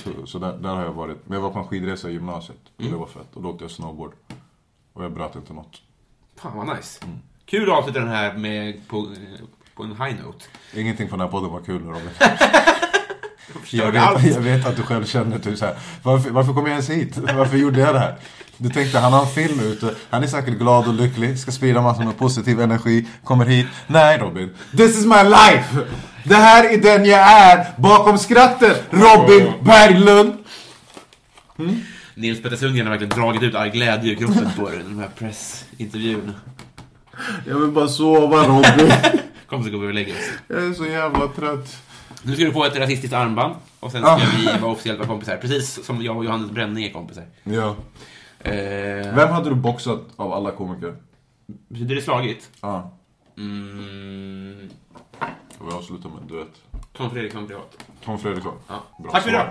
[0.04, 1.18] Så så där, där har jag varit.
[1.26, 2.58] Men jag var på en skidresa i gymnasiet.
[2.76, 2.92] Och Mm.
[2.92, 3.28] det var fett.
[3.34, 4.12] Och då åkte jag snowboard.
[4.92, 5.82] Och jag bröt inte något.
[6.36, 7.00] Fan vad nice.
[7.46, 9.06] Kul att avsluta den här med på,
[9.74, 10.44] på en high note.
[10.74, 12.10] Ingenting på den här podden var kul Robin.
[13.60, 15.76] Förstörde Jag vet, jag vet att du själv känner typ så här.
[16.02, 17.16] Varför, varför kom jag ens hit?
[17.16, 18.18] Varför gjorde jag det här?
[18.56, 19.94] Du tänkte han har en film ute.
[20.10, 21.38] Han är säkert glad och lycklig.
[21.38, 23.06] Ska sprida massor med positiv energi.
[23.24, 23.66] Kommer hit.
[23.86, 24.50] Nej Robin.
[24.76, 25.86] This is my life!
[26.24, 27.66] Det här är den jag är.
[27.76, 28.84] Bakom skrattet.
[28.90, 30.34] Robin Berglund.
[32.14, 35.08] Nils Petter Sundgren har verkligen dragit ut all glädje ur kroppen på dig, de här
[35.18, 36.34] pressintervjuerna.
[37.46, 38.92] Jag vill bara sova Robin.
[39.48, 40.30] Kom så går vi och lägger oss.
[40.48, 41.76] Jag är så jävla trött.
[42.22, 43.54] Nu ska du få ett rasistiskt armband.
[43.80, 45.36] Och sen ska vi vara officiellt vara kompisar.
[45.36, 47.24] Precis som jag och Johannes Bränning är kompisar.
[47.44, 47.76] Ja.
[48.44, 50.96] Eh, Vem hade du boxat av alla komiker?
[51.68, 52.50] betyder det slagit?
[52.60, 52.90] Ja.
[53.38, 54.70] Mm,
[55.58, 56.48] Och jag avslutar med du vet.
[56.92, 57.84] Tom Fredriksson privat.
[58.04, 58.54] Tom Fredriksson.
[58.68, 58.82] Ja.
[58.98, 59.50] Bra Tack för idag!